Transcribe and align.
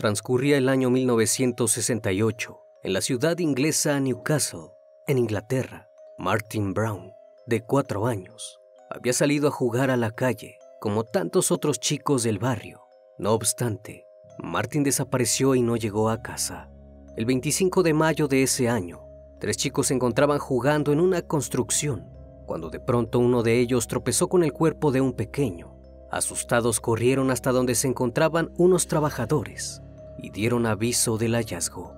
Transcurría 0.00 0.56
el 0.56 0.70
año 0.70 0.88
1968 0.88 2.58
en 2.84 2.94
la 2.94 3.02
ciudad 3.02 3.36
inglesa 3.36 4.00
Newcastle, 4.00 4.70
en 5.06 5.18
Inglaterra. 5.18 5.90
Martin 6.16 6.72
Brown, 6.72 7.12
de 7.46 7.60
cuatro 7.60 8.06
años, 8.06 8.62
había 8.88 9.12
salido 9.12 9.48
a 9.48 9.50
jugar 9.50 9.90
a 9.90 9.98
la 9.98 10.10
calle 10.12 10.56
como 10.80 11.04
tantos 11.04 11.50
otros 11.52 11.80
chicos 11.80 12.22
del 12.22 12.38
barrio. 12.38 12.80
No 13.18 13.32
obstante, 13.32 14.06
Martin 14.38 14.84
desapareció 14.84 15.54
y 15.54 15.60
no 15.60 15.76
llegó 15.76 16.08
a 16.08 16.22
casa. 16.22 16.70
El 17.14 17.26
25 17.26 17.82
de 17.82 17.92
mayo 17.92 18.26
de 18.26 18.42
ese 18.42 18.70
año, 18.70 19.02
tres 19.38 19.58
chicos 19.58 19.88
se 19.88 19.94
encontraban 19.94 20.38
jugando 20.38 20.94
en 20.94 21.00
una 21.00 21.20
construcción, 21.20 22.08
cuando 22.46 22.70
de 22.70 22.80
pronto 22.80 23.18
uno 23.18 23.42
de 23.42 23.60
ellos 23.60 23.86
tropezó 23.86 24.30
con 24.30 24.44
el 24.44 24.54
cuerpo 24.54 24.92
de 24.92 25.02
un 25.02 25.12
pequeño. 25.12 25.76
Asustados 26.10 26.80
corrieron 26.80 27.30
hasta 27.30 27.52
donde 27.52 27.74
se 27.74 27.86
encontraban 27.86 28.50
unos 28.56 28.86
trabajadores 28.86 29.82
y 30.22 30.30
dieron 30.30 30.66
aviso 30.66 31.18
del 31.18 31.34
hallazgo. 31.34 31.94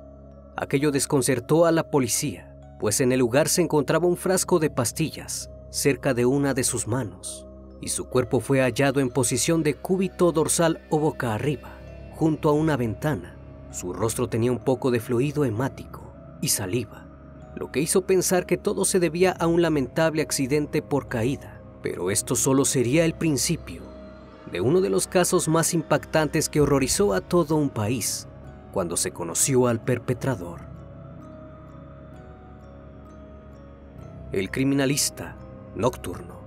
Aquello 0.57 0.91
desconcertó 0.91 1.67
a 1.67 1.73
la 1.73 1.91
policía, 1.91 2.55
pues 2.79 3.01
en 3.01 3.13
el 3.13 3.21
lugar 3.21 3.49
se 3.49 3.63
encontraba 3.63 4.07
un 4.07 4.17
frasco 4.17 4.59
de 4.59 4.71
pastillas 4.71 5.51
cerca 5.71 6.13
de 6.13 6.27
una 6.27 6.53
de 6.53 6.65
sus 6.65 6.87
manos, 6.87 7.47
y 7.81 7.89
su 7.89 8.09
cuerpo 8.09 8.41
fue 8.41 8.61
hallado 8.61 9.01
en 9.01 9.09
posición 9.09 9.63
de 9.63 9.75
cúbito 9.75 10.31
dorsal 10.31 10.81
o 10.91 10.99
boca 10.99 11.35
arriba, 11.35 11.79
junto 12.15 12.51
a 12.51 12.53
una 12.53 12.77
ventana. 12.77 13.37
Su 13.71 13.95
rostro 13.95 14.29
tenía 14.29 14.53
un 14.53 14.59
poco 14.59 14.91
de 14.91 15.01
fluido 15.01 15.47
hemático 15.47 16.13
y 16.43 16.49
saliva, 16.49 17.07
lo 17.57 17.73
que 17.73 17.81
hizo 17.81 18.03
pensar 18.03 18.45
que 18.45 18.59
todo 18.59 18.85
se 18.85 19.01
debía 19.01 19.33
a 19.33 19.47
un 19.47 19.63
lamentable 19.63 20.21
accidente 20.21 20.83
por 20.83 21.09
caída, 21.09 21.63
pero 21.83 22.11
esto 22.11 22.37
solo 22.37 22.67
sería 22.67 23.05
el 23.07 23.15
principio 23.15 23.92
de 24.53 24.61
uno 24.61 24.83
de 24.83 24.91
los 24.91 25.07
casos 25.07 25.49
más 25.49 25.73
impactantes 25.73 26.51
que 26.51 26.61
horrorizó 26.61 27.15
a 27.15 27.23
todo 27.23 27.57
un 27.57 27.71
país 27.71 28.29
cuando 28.71 28.99
se 28.99 29.11
conoció 29.11 29.67
al 29.67 29.81
perpetrador. 29.81 30.61
El 34.31 34.51
criminalista 34.51 35.37
nocturno. 35.75 36.43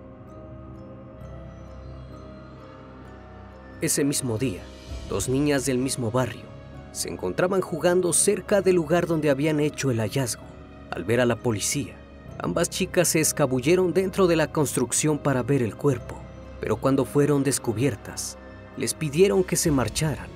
Ese 3.81 4.03
mismo 4.03 4.37
día, 4.37 4.61
dos 5.09 5.27
niñas 5.27 5.65
del 5.65 5.79
mismo 5.79 6.11
barrio 6.11 6.45
se 6.91 7.09
encontraban 7.09 7.61
jugando 7.61 8.13
cerca 8.13 8.61
del 8.61 8.75
lugar 8.75 9.07
donde 9.07 9.31
habían 9.31 9.59
hecho 9.59 9.89
el 9.89 9.99
hallazgo. 9.99 10.45
Al 10.91 11.03
ver 11.03 11.19
a 11.19 11.25
la 11.25 11.35
policía, 11.35 11.95
ambas 12.37 12.69
chicas 12.69 13.09
se 13.09 13.19
escabulleron 13.19 13.93
dentro 13.93 14.27
de 14.27 14.35
la 14.35 14.51
construcción 14.51 15.17
para 15.17 15.41
ver 15.41 15.63
el 15.63 15.75
cuerpo 15.75 16.24
pero 16.65 16.77
cuando 16.77 17.05
fueron 17.05 17.43
descubiertas, 17.43 18.39
les 18.75 18.95
pidieron 18.95 19.43
que 19.43 19.55
se 19.55 19.69
marcharan. 19.69 20.29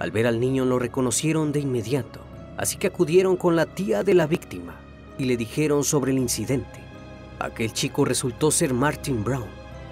Al 0.00 0.10
ver 0.10 0.26
al 0.26 0.40
niño 0.40 0.64
lo 0.64 0.80
reconocieron 0.80 1.52
de 1.52 1.60
inmediato, 1.60 2.18
así 2.56 2.78
que 2.78 2.88
acudieron 2.88 3.36
con 3.36 3.54
la 3.54 3.66
tía 3.66 4.02
de 4.02 4.12
la 4.14 4.26
víctima 4.26 4.80
y 5.18 5.26
le 5.26 5.36
dijeron 5.36 5.84
sobre 5.84 6.10
el 6.10 6.18
incidente. 6.18 6.80
Aquel 7.38 7.72
chico 7.72 8.04
resultó 8.04 8.50
ser 8.50 8.74
Martin 8.74 9.22
Brown. 9.22 9.46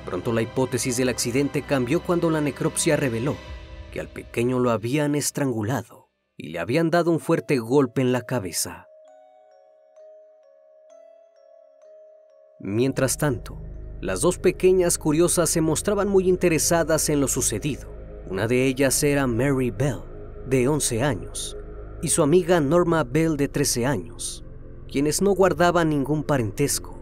Pronto 0.04 0.32
la 0.32 0.42
hipótesis 0.42 0.97
del 0.97 1.09
accidente 1.09 1.62
cambió 1.62 2.03
cuando 2.03 2.30
la 2.30 2.41
necropsia 2.41 2.97
reveló 2.97 3.36
que 3.92 4.00
al 4.00 4.09
pequeño 4.09 4.59
lo 4.59 4.72
habían 4.72 5.14
estrangulado 5.14 6.09
y 6.36 6.48
le 6.48 6.59
habían 6.59 6.91
dado 6.91 7.12
un 7.12 7.20
fuerte 7.20 7.59
golpe 7.59 8.00
en 8.00 8.10
la 8.10 8.22
cabeza. 8.22 8.88
Mientras 12.59 13.19
tanto, 13.19 13.62
las 14.00 14.22
dos 14.22 14.38
pequeñas 14.38 14.97
curiosas 14.97 15.50
se 15.50 15.61
mostraban 15.61 16.09
muy 16.09 16.27
interesadas 16.27 17.11
en 17.11 17.21
lo 17.21 17.28
sucedido. 17.28 17.93
Una 18.31 18.49
de 18.49 18.66
ellas 18.66 19.03
era 19.03 19.27
Mary 19.27 19.71
Bell, 19.71 20.00
de 20.47 20.69
11 20.69 21.03
años, 21.03 21.56
y 22.00 22.09
su 22.09 22.22
amiga 22.22 22.60
Norma 22.60 23.05
Bell, 23.05 23.37
de 23.37 23.49
13 23.49 23.84
años, 23.84 24.43
quienes 24.91 25.21
no 25.21 25.33
guardaban 25.33 25.91
ningún 25.91 26.25
parentesco. 26.25 26.99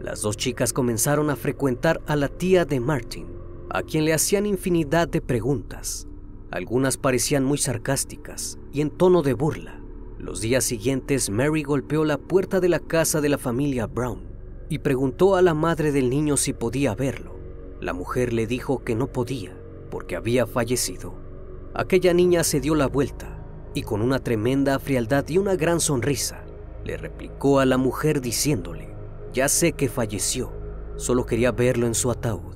Las 0.00 0.22
dos 0.22 0.36
chicas 0.36 0.72
comenzaron 0.72 1.30
a 1.30 1.36
frecuentar 1.36 2.00
a 2.06 2.16
la 2.16 2.26
tía 2.26 2.64
de 2.64 2.80
Martin, 2.80 3.28
a 3.68 3.82
quien 3.82 4.04
le 4.04 4.12
hacían 4.12 4.44
infinidad 4.44 5.06
de 5.06 5.20
preguntas. 5.20 6.08
Algunas 6.50 6.96
parecían 6.96 7.44
muy 7.44 7.58
sarcásticas 7.58 8.58
y 8.72 8.80
en 8.80 8.90
tono 8.90 9.22
de 9.22 9.34
burla. 9.34 9.80
Los 10.18 10.40
días 10.40 10.64
siguientes, 10.64 11.30
Mary 11.30 11.62
golpeó 11.62 12.04
la 12.04 12.18
puerta 12.18 12.58
de 12.58 12.68
la 12.68 12.80
casa 12.80 13.20
de 13.20 13.28
la 13.28 13.38
familia 13.38 13.86
Brown 13.86 14.30
y 14.70 14.78
preguntó 14.78 15.34
a 15.34 15.42
la 15.42 15.52
madre 15.52 15.90
del 15.90 16.08
niño 16.08 16.38
si 16.38 16.54
podía 16.54 16.94
verlo. 16.94 17.34
La 17.80 17.92
mujer 17.92 18.32
le 18.32 18.46
dijo 18.46 18.84
que 18.84 18.94
no 18.94 19.08
podía 19.08 19.60
porque 19.90 20.14
había 20.14 20.46
fallecido. 20.46 21.12
Aquella 21.74 22.14
niña 22.14 22.44
se 22.44 22.60
dio 22.60 22.76
la 22.76 22.86
vuelta 22.86 23.44
y 23.74 23.82
con 23.82 24.00
una 24.00 24.20
tremenda 24.20 24.78
frialdad 24.78 25.28
y 25.28 25.38
una 25.38 25.56
gran 25.56 25.80
sonrisa 25.80 26.44
le 26.84 26.96
replicó 26.96 27.58
a 27.58 27.66
la 27.66 27.78
mujer 27.78 28.20
diciéndole, 28.20 28.94
ya 29.32 29.48
sé 29.48 29.72
que 29.72 29.88
falleció, 29.88 30.52
solo 30.96 31.26
quería 31.26 31.50
verlo 31.50 31.88
en 31.88 31.94
su 31.94 32.10
ataúd. 32.10 32.54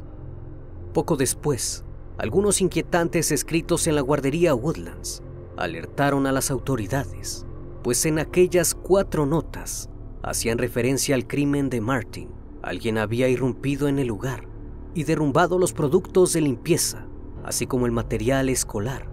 Poco 0.93 1.17
después, 1.17 1.85
algunos 2.17 2.61
inquietantes 2.61 3.33
escritos 3.33 3.89
en 3.89 3.97
la 3.97 4.01
guardería 4.03 4.55
Woodlands 4.55 5.21
alertaron 5.57 6.29
a 6.29 6.33
las 6.33 6.53
autoridades, 6.53 7.45
pues 7.83 8.07
en 8.07 8.21
aquellas 8.21 8.75
cuatro 8.75 9.27
notas 9.27 9.91
hacían 10.25 10.59
referencia 10.59 11.15
al 11.15 11.27
crimen 11.27 11.71
de 11.71 11.81
Martin. 11.81 12.31
Alguien 12.63 12.99
había 12.99 13.29
irrumpido 13.29 13.89
en 13.89 13.99
el 13.99 14.09
lugar 14.09 14.49
y 14.95 15.05
derrumbado 15.05 15.59
los 15.59 15.73
productos 15.73 16.33
de 16.33 16.41
limpieza, 16.41 17.07
así 17.45 17.67
como 17.67 17.87
el 17.87 17.93
material 17.93 18.49
escolar. 18.49 19.07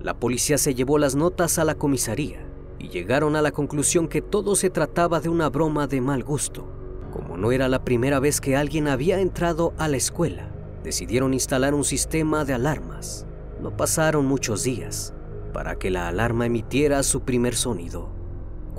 La 0.00 0.18
policía 0.20 0.58
se 0.58 0.74
llevó 0.74 0.98
las 0.98 1.16
notas 1.16 1.58
a 1.58 1.64
la 1.64 1.74
comisaría 1.74 2.46
y 2.78 2.88
llegaron 2.88 3.34
a 3.34 3.42
la 3.42 3.50
conclusión 3.50 4.08
que 4.08 4.20
todo 4.20 4.54
se 4.54 4.70
trataba 4.70 5.20
de 5.20 5.28
una 5.28 5.48
broma 5.48 5.86
de 5.86 6.00
mal 6.00 6.22
gusto. 6.22 6.68
Como 7.12 7.36
no 7.36 7.50
era 7.50 7.68
la 7.68 7.84
primera 7.84 8.20
vez 8.20 8.40
que 8.40 8.54
alguien 8.54 8.88
había 8.88 9.20
entrado 9.20 9.72
a 9.78 9.88
la 9.88 9.96
escuela, 9.96 10.52
decidieron 10.84 11.32
instalar 11.32 11.74
un 11.74 11.84
sistema 11.84 12.44
de 12.44 12.52
alarmas. 12.52 13.26
No 13.60 13.76
pasaron 13.76 14.26
muchos 14.26 14.62
días 14.62 15.14
para 15.52 15.76
que 15.76 15.90
la 15.90 16.08
alarma 16.08 16.46
emitiera 16.46 17.02
su 17.02 17.22
primer 17.22 17.54
sonido. 17.56 18.17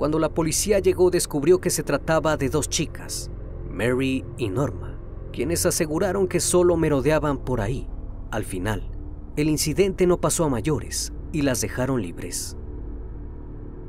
Cuando 0.00 0.18
la 0.18 0.30
policía 0.30 0.78
llegó 0.78 1.10
descubrió 1.10 1.60
que 1.60 1.68
se 1.68 1.82
trataba 1.82 2.38
de 2.38 2.48
dos 2.48 2.70
chicas, 2.70 3.30
Mary 3.70 4.24
y 4.38 4.48
Norma, 4.48 4.98
quienes 5.30 5.66
aseguraron 5.66 6.26
que 6.26 6.40
solo 6.40 6.78
merodeaban 6.78 7.36
por 7.36 7.60
ahí. 7.60 7.86
Al 8.30 8.46
final, 8.46 8.90
el 9.36 9.50
incidente 9.50 10.06
no 10.06 10.18
pasó 10.18 10.44
a 10.44 10.48
mayores 10.48 11.12
y 11.32 11.42
las 11.42 11.60
dejaron 11.60 12.00
libres. 12.00 12.56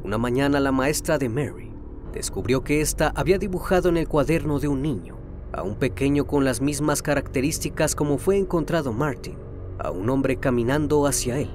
Una 0.04 0.18
mañana 0.18 0.60
la 0.60 0.74
maestra 0.74 1.18
de 1.18 1.30
Mary 1.30 1.72
descubrió 2.12 2.62
que 2.62 2.82
ésta 2.82 3.14
había 3.16 3.38
dibujado 3.38 3.88
en 3.88 3.96
el 3.96 4.10
cuaderno 4.10 4.60
de 4.60 4.68
un 4.68 4.82
niño 4.82 5.18
a 5.54 5.64
un 5.64 5.76
pequeño 5.76 6.28
con 6.28 6.44
las 6.44 6.60
mismas 6.60 7.02
características 7.02 7.96
como 7.96 8.18
fue 8.18 8.36
encontrado 8.36 8.92
Martin, 8.92 9.38
a 9.80 9.92
un 9.92 10.10
hombre 10.10 10.36
caminando 10.36 11.08
hacia 11.08 11.40
él, 11.40 11.52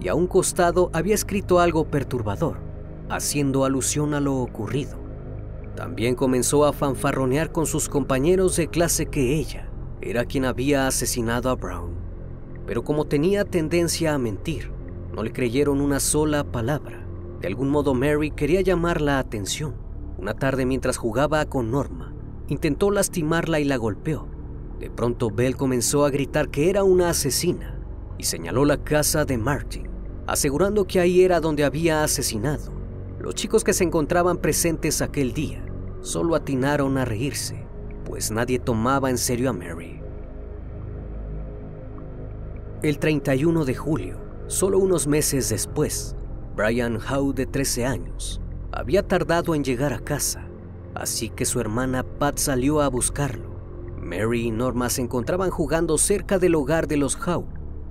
y 0.00 0.08
a 0.08 0.14
un 0.14 0.26
costado 0.26 0.88
había 0.94 1.14
escrito 1.14 1.60
algo 1.60 1.84
perturbador 1.90 2.67
haciendo 3.10 3.64
alusión 3.64 4.14
a 4.14 4.20
lo 4.20 4.36
ocurrido. 4.36 4.98
También 5.76 6.14
comenzó 6.14 6.64
a 6.64 6.72
fanfarronear 6.72 7.52
con 7.52 7.66
sus 7.66 7.88
compañeros 7.88 8.56
de 8.56 8.68
clase 8.68 9.06
que 9.06 9.36
ella 9.36 9.70
era 10.00 10.24
quien 10.24 10.44
había 10.44 10.86
asesinado 10.86 11.50
a 11.50 11.54
Brown. 11.54 11.94
Pero 12.66 12.82
como 12.84 13.06
tenía 13.06 13.44
tendencia 13.44 14.14
a 14.14 14.18
mentir, 14.18 14.70
no 15.14 15.22
le 15.22 15.32
creyeron 15.32 15.80
una 15.80 16.00
sola 16.00 16.44
palabra. 16.44 17.06
De 17.40 17.46
algún 17.46 17.70
modo 17.70 17.94
Mary 17.94 18.30
quería 18.30 18.60
llamar 18.60 19.00
la 19.00 19.18
atención. 19.18 19.74
Una 20.18 20.34
tarde 20.34 20.66
mientras 20.66 20.96
jugaba 20.96 21.44
con 21.46 21.70
Norma, 21.70 22.12
intentó 22.48 22.90
lastimarla 22.90 23.60
y 23.60 23.64
la 23.64 23.76
golpeó. 23.76 24.28
De 24.80 24.90
pronto 24.90 25.30
Bell 25.30 25.56
comenzó 25.56 26.04
a 26.04 26.10
gritar 26.10 26.50
que 26.50 26.70
era 26.70 26.84
una 26.84 27.10
asesina 27.10 27.78
y 28.18 28.24
señaló 28.24 28.64
la 28.64 28.78
casa 28.78 29.24
de 29.24 29.38
Martin, 29.38 29.88
asegurando 30.26 30.86
que 30.86 31.00
ahí 31.00 31.22
era 31.22 31.40
donde 31.40 31.64
había 31.64 32.02
asesinado. 32.02 32.77
Los 33.28 33.34
chicos 33.34 33.62
que 33.62 33.74
se 33.74 33.84
encontraban 33.84 34.38
presentes 34.38 35.02
aquel 35.02 35.34
día 35.34 35.62
solo 36.00 36.34
atinaron 36.34 36.96
a 36.96 37.04
reírse, 37.04 37.62
pues 38.06 38.30
nadie 38.30 38.58
tomaba 38.58 39.10
en 39.10 39.18
serio 39.18 39.50
a 39.50 39.52
Mary. 39.52 40.00
El 42.82 42.98
31 42.98 43.66
de 43.66 43.74
julio, 43.74 44.18
solo 44.46 44.78
unos 44.78 45.06
meses 45.06 45.50
después, 45.50 46.16
Brian 46.56 46.96
Howe, 46.96 47.34
de 47.34 47.44
13 47.44 47.84
años, 47.84 48.40
había 48.72 49.06
tardado 49.06 49.54
en 49.54 49.62
llegar 49.62 49.92
a 49.92 49.98
casa, 49.98 50.48
así 50.94 51.28
que 51.28 51.44
su 51.44 51.60
hermana 51.60 52.04
Pat 52.04 52.38
salió 52.38 52.80
a 52.80 52.88
buscarlo. 52.88 53.60
Mary 54.00 54.46
y 54.46 54.50
Norma 54.50 54.88
se 54.88 55.02
encontraban 55.02 55.50
jugando 55.50 55.98
cerca 55.98 56.38
del 56.38 56.54
hogar 56.54 56.88
de 56.88 56.96
los 56.96 57.14
Howe 57.14 57.44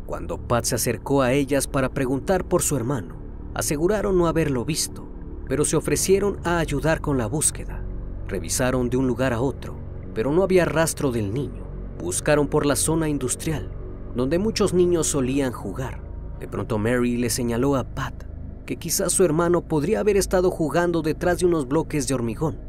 cuando 0.08 0.40
Pat 0.40 0.66
se 0.66 0.74
acercó 0.74 1.22
a 1.22 1.34
ellas 1.34 1.68
para 1.68 1.90
preguntar 1.90 2.44
por 2.44 2.64
su 2.64 2.76
hermano. 2.76 3.18
Aseguraron 3.54 4.18
no 4.18 4.26
haberlo 4.26 4.66
visto, 4.66 5.07
pero 5.48 5.66
se 5.66 5.78
ofrecieron 5.78 6.40
a 6.44 6.60
ayudar 6.60 7.02
con 7.02 7.18
la 7.18 7.28
búsqueda. 7.28 7.84
Revisaron 8.28 8.90
de 8.90 8.98
un 8.98 9.08
lugar 9.08 9.34
a 9.34 9.42
otro, 9.42 9.76
pero 10.14 10.32
no 10.32 10.44
había 10.44 10.66
rastro 10.66 11.12
del 11.12 11.34
niño. 11.34 11.66
Buscaron 12.00 12.48
por 12.48 12.66
la 12.66 12.76
zona 12.76 13.08
industrial, 13.08 13.72
donde 14.16 14.40
muchos 14.40 14.74
niños 14.74 15.08
solían 15.08 15.54
jugar. 15.54 16.02
De 16.40 16.48
pronto 16.48 16.78
Mary 16.78 17.18
le 17.18 17.30
señaló 17.30 17.76
a 17.76 17.84
Pat 17.84 18.24
que 18.66 18.76
quizás 18.76 19.14
su 19.14 19.24
hermano 19.24 19.62
podría 19.62 20.02
haber 20.02 20.18
estado 20.18 20.52
jugando 20.52 21.02
detrás 21.02 21.40
de 21.40 21.46
unos 21.46 21.70
bloques 21.70 22.06
de 22.08 22.14
hormigón, 22.14 22.60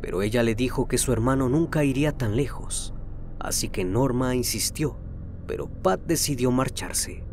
pero 0.00 0.22
ella 0.22 0.44
le 0.44 0.54
dijo 0.54 0.86
que 0.86 0.98
su 0.98 1.12
hermano 1.12 1.48
nunca 1.48 1.82
iría 1.82 2.12
tan 2.12 2.36
lejos. 2.36 2.94
Así 3.40 3.68
que 3.68 3.84
Norma 3.84 4.36
insistió, 4.36 4.96
pero 5.48 5.66
Pat 5.68 6.00
decidió 6.06 6.52
marcharse. 6.52 7.24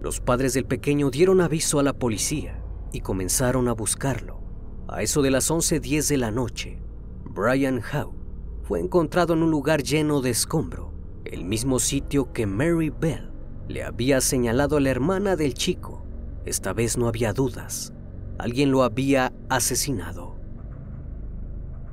Los 0.00 0.20
padres 0.20 0.54
del 0.54 0.64
pequeño 0.64 1.10
dieron 1.10 1.40
aviso 1.40 1.78
a 1.78 1.84
la 1.84 1.92
policía 1.92 2.63
y 2.94 3.00
comenzaron 3.00 3.68
a 3.68 3.72
buscarlo. 3.72 4.40
A 4.86 5.02
eso 5.02 5.20
de 5.20 5.32
las 5.32 5.50
11.10 5.50 6.08
de 6.08 6.16
la 6.16 6.30
noche, 6.30 6.80
Brian 7.24 7.80
Howe 7.80 8.14
fue 8.62 8.78
encontrado 8.78 9.34
en 9.34 9.42
un 9.42 9.50
lugar 9.50 9.82
lleno 9.82 10.20
de 10.20 10.30
escombro, 10.30 10.94
el 11.24 11.44
mismo 11.44 11.80
sitio 11.80 12.32
que 12.32 12.46
Mary 12.46 12.90
Bell 12.90 13.32
le 13.68 13.82
había 13.82 14.20
señalado 14.20 14.76
a 14.76 14.80
la 14.80 14.90
hermana 14.90 15.34
del 15.34 15.54
chico. 15.54 16.06
Esta 16.44 16.72
vez 16.72 16.96
no 16.96 17.08
había 17.08 17.32
dudas. 17.32 17.92
Alguien 18.38 18.70
lo 18.70 18.84
había 18.84 19.32
asesinado. 19.48 20.36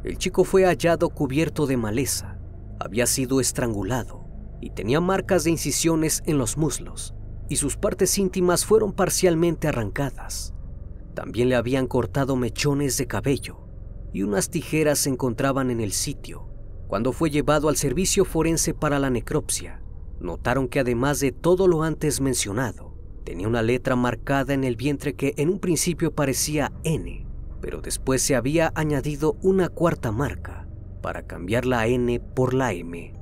El 0.04 0.18
chico 0.18 0.44
fue 0.44 0.66
hallado 0.66 1.10
cubierto 1.10 1.66
de 1.66 1.78
maleza. 1.78 2.38
Había 2.80 3.08
sido 3.08 3.40
estrangulado 3.40 4.26
y 4.60 4.70
tenía 4.70 5.02
marcas 5.02 5.46
de 5.46 5.52
incisiones 5.52 6.22
en 6.26 6.38
los 6.38 6.58
muslos 6.58 7.16
y 7.50 7.56
sus 7.56 7.76
partes 7.76 8.18
íntimas 8.18 8.66
fueron 8.66 8.94
parcialmente 8.94 9.68
arrancadas. 9.68 10.54
También 11.14 11.50
le 11.50 11.56
habían 11.56 11.88
cortado 11.88 12.36
mechones 12.36 12.98
de 12.98 13.08
cabello 13.08 13.68
y 14.14 14.24
unas 14.24 14.50
tijeras 14.50 15.00
se 15.00 15.10
encontraban 15.10 15.72
en 15.72 15.82
el 15.82 15.92
sitio. 15.92 16.48
Cuando 16.88 17.14
fue 17.14 17.30
llevado 17.30 17.70
al 17.70 17.78
servicio 17.78 18.26
forense 18.26 18.74
para 18.74 19.00
la 19.00 19.10
necropsia, 19.10 19.82
notaron 20.20 20.68
que 20.68 20.80
además 20.80 21.20
de 21.20 21.32
todo 21.32 21.68
lo 21.68 21.84
antes 21.84 22.22
mencionado, 22.22 22.94
tenía 23.24 23.48
una 23.48 23.62
letra 23.62 23.96
marcada 23.96 24.54
en 24.54 24.64
el 24.64 24.76
vientre 24.76 25.16
que 25.16 25.34
en 25.38 25.50
un 25.50 25.60
principio 25.60 26.14
parecía 26.14 26.72
N, 26.84 27.26
pero 27.62 27.82
después 27.82 28.22
se 28.22 28.36
había 28.36 28.72
añadido 28.76 29.38
una 29.42 29.70
cuarta 29.70 30.12
marca 30.12 30.68
para 31.02 31.26
cambiar 31.26 31.66
la 31.66 31.88
N 31.88 32.20
por 32.20 32.54
la 32.54 32.74
M. 32.74 33.14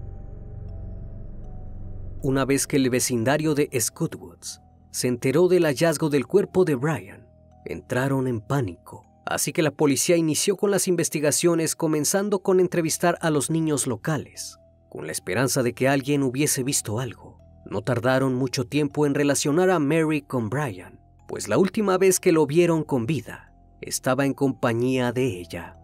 Una 2.21 2.45
vez 2.45 2.67
que 2.67 2.77
el 2.77 2.89
vecindario 2.89 3.55
de 3.55 3.69
Scottwoods 3.79 4.61
se 4.91 5.07
enteró 5.07 5.47
del 5.47 5.63
hallazgo 5.63 6.09
del 6.09 6.27
cuerpo 6.27 6.65
de 6.65 6.75
Brian, 6.75 7.28
entraron 7.65 8.27
en 8.27 8.41
pánico, 8.41 9.05
así 9.25 9.53
que 9.53 9.61
la 9.61 9.71
policía 9.71 10.17
inició 10.17 10.57
con 10.57 10.71
las 10.71 10.87
investigaciones 10.87 11.75
comenzando 11.75 12.39
con 12.39 12.59
entrevistar 12.59 13.17
a 13.21 13.29
los 13.29 13.49
niños 13.49 13.87
locales, 13.87 14.57
con 14.89 15.05
la 15.05 15.11
esperanza 15.11 15.63
de 15.63 15.73
que 15.73 15.87
alguien 15.87 16.23
hubiese 16.23 16.63
visto 16.63 16.99
algo. 16.99 17.39
No 17.65 17.81
tardaron 17.81 18.33
mucho 18.33 18.65
tiempo 18.65 19.05
en 19.05 19.13
relacionar 19.13 19.69
a 19.69 19.79
Mary 19.79 20.21
con 20.21 20.49
Brian, 20.49 20.99
pues 21.27 21.47
la 21.47 21.57
última 21.57 21.97
vez 21.97 22.19
que 22.19 22.31
lo 22.31 22.47
vieron 22.47 22.83
con 22.83 23.05
vida 23.05 23.53
estaba 23.81 24.25
en 24.25 24.33
compañía 24.33 25.11
de 25.11 25.39
ella. 25.39 25.77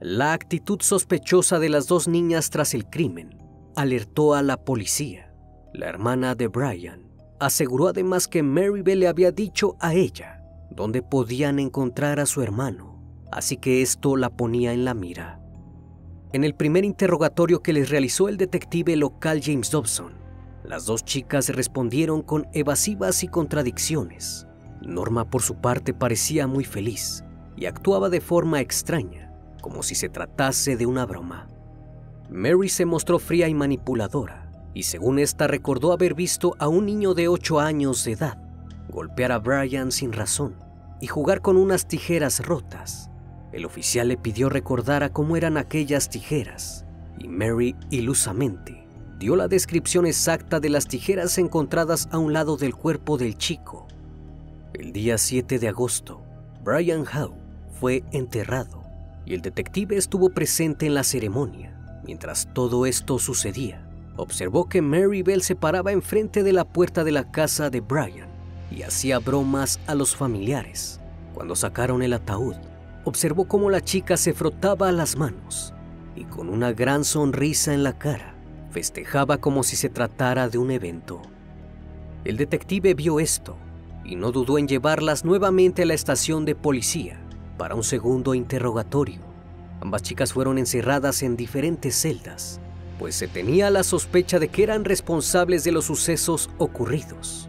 La 0.00 0.32
actitud 0.32 0.80
sospechosa 0.80 1.58
de 1.58 1.68
las 1.68 1.88
dos 1.88 2.06
niñas 2.06 2.50
tras 2.50 2.72
el 2.72 2.86
crimen 2.86 3.36
alertó 3.74 4.34
a 4.34 4.42
la 4.42 4.56
policía. 4.56 5.34
La 5.74 5.88
hermana 5.88 6.36
de 6.36 6.46
Brian 6.46 7.10
aseguró 7.40 7.88
además 7.88 8.28
que 8.28 8.42
Marybelle 8.42 9.00
le 9.00 9.08
había 9.08 9.32
dicho 9.32 9.76
a 9.80 9.94
ella 9.94 10.37
dónde 10.78 11.02
podían 11.02 11.58
encontrar 11.58 12.20
a 12.20 12.26
su 12.26 12.40
hermano, 12.40 13.02
así 13.32 13.56
que 13.56 13.82
esto 13.82 14.16
la 14.16 14.30
ponía 14.30 14.72
en 14.72 14.84
la 14.84 14.94
mira. 14.94 15.40
En 16.32 16.44
el 16.44 16.54
primer 16.54 16.84
interrogatorio 16.84 17.64
que 17.64 17.72
les 17.72 17.90
realizó 17.90 18.28
el 18.28 18.36
detective 18.36 18.94
local 18.94 19.40
James 19.42 19.72
Dobson, 19.72 20.12
las 20.62 20.86
dos 20.86 21.04
chicas 21.04 21.48
respondieron 21.48 22.22
con 22.22 22.46
evasivas 22.52 23.24
y 23.24 23.28
contradicciones. 23.28 24.46
Norma 24.80 25.28
por 25.28 25.42
su 25.42 25.56
parte 25.56 25.94
parecía 25.94 26.46
muy 26.46 26.62
feliz 26.62 27.24
y 27.56 27.66
actuaba 27.66 28.08
de 28.08 28.20
forma 28.20 28.60
extraña, 28.60 29.34
como 29.60 29.82
si 29.82 29.96
se 29.96 30.08
tratase 30.08 30.76
de 30.76 30.86
una 30.86 31.06
broma. 31.06 31.48
Mary 32.30 32.68
se 32.68 32.84
mostró 32.84 33.18
fría 33.18 33.48
y 33.48 33.54
manipuladora, 33.54 34.52
y 34.74 34.84
según 34.84 35.18
esta 35.18 35.48
recordó 35.48 35.90
haber 35.90 36.14
visto 36.14 36.54
a 36.60 36.68
un 36.68 36.86
niño 36.86 37.14
de 37.14 37.26
8 37.26 37.58
años 37.58 38.04
de 38.04 38.12
edad 38.12 38.38
golpear 38.88 39.32
a 39.32 39.38
Brian 39.38 39.92
sin 39.92 40.12
razón 40.12 40.67
y 41.00 41.06
jugar 41.06 41.40
con 41.40 41.56
unas 41.56 41.86
tijeras 41.86 42.44
rotas. 42.44 43.10
El 43.52 43.64
oficial 43.64 44.08
le 44.08 44.16
pidió 44.16 44.48
recordar 44.48 45.02
a 45.02 45.12
cómo 45.12 45.36
eran 45.36 45.56
aquellas 45.56 46.08
tijeras, 46.08 46.84
y 47.18 47.28
Mary 47.28 47.74
ilusamente 47.90 48.86
dio 49.18 49.34
la 49.34 49.48
descripción 49.48 50.06
exacta 50.06 50.60
de 50.60 50.68
las 50.68 50.86
tijeras 50.86 51.38
encontradas 51.38 52.08
a 52.12 52.18
un 52.18 52.32
lado 52.32 52.56
del 52.56 52.74
cuerpo 52.74 53.18
del 53.18 53.36
chico. 53.36 53.88
El 54.74 54.92
día 54.92 55.18
7 55.18 55.58
de 55.58 55.68
agosto, 55.68 56.22
Brian 56.62 57.04
Howe 57.06 57.34
fue 57.80 58.04
enterrado 58.12 58.84
y 59.24 59.34
el 59.34 59.40
detective 59.40 59.96
estuvo 59.96 60.30
presente 60.30 60.86
en 60.86 60.94
la 60.94 61.02
ceremonia. 61.02 61.74
Mientras 62.04 62.48
todo 62.54 62.86
esto 62.86 63.18
sucedía, 63.18 63.84
observó 64.16 64.68
que 64.68 64.82
Mary 64.82 65.22
Bell 65.22 65.42
se 65.42 65.56
paraba 65.56 65.92
enfrente 65.92 66.42
de 66.42 66.52
la 66.52 66.64
puerta 66.64 67.02
de 67.02 67.12
la 67.12 67.30
casa 67.30 67.70
de 67.70 67.80
Brian 67.80 68.27
y 68.70 68.82
hacía 68.82 69.18
bromas 69.18 69.80
a 69.86 69.94
los 69.94 70.14
familiares. 70.16 71.00
Cuando 71.34 71.56
sacaron 71.56 72.02
el 72.02 72.12
ataúd, 72.12 72.56
observó 73.04 73.46
cómo 73.46 73.70
la 73.70 73.80
chica 73.80 74.16
se 74.16 74.34
frotaba 74.34 74.92
las 74.92 75.16
manos 75.16 75.72
y 76.16 76.24
con 76.24 76.48
una 76.48 76.72
gran 76.72 77.04
sonrisa 77.04 77.72
en 77.72 77.82
la 77.82 77.98
cara 77.98 78.34
festejaba 78.70 79.38
como 79.38 79.62
si 79.62 79.76
se 79.76 79.88
tratara 79.88 80.48
de 80.48 80.58
un 80.58 80.70
evento. 80.70 81.22
El 82.24 82.36
detective 82.36 82.94
vio 82.94 83.20
esto 83.20 83.56
y 84.04 84.16
no 84.16 84.32
dudó 84.32 84.58
en 84.58 84.68
llevarlas 84.68 85.24
nuevamente 85.24 85.82
a 85.82 85.86
la 85.86 85.94
estación 85.94 86.44
de 86.44 86.54
policía 86.54 87.20
para 87.56 87.74
un 87.74 87.84
segundo 87.84 88.34
interrogatorio. 88.34 89.20
Ambas 89.80 90.02
chicas 90.02 90.32
fueron 90.32 90.58
encerradas 90.58 91.22
en 91.22 91.36
diferentes 91.36 91.94
celdas, 91.94 92.60
pues 92.98 93.14
se 93.14 93.28
tenía 93.28 93.70
la 93.70 93.84
sospecha 93.84 94.38
de 94.38 94.48
que 94.48 94.62
eran 94.62 94.84
responsables 94.84 95.64
de 95.64 95.72
los 95.72 95.84
sucesos 95.86 96.50
ocurridos. 96.58 97.47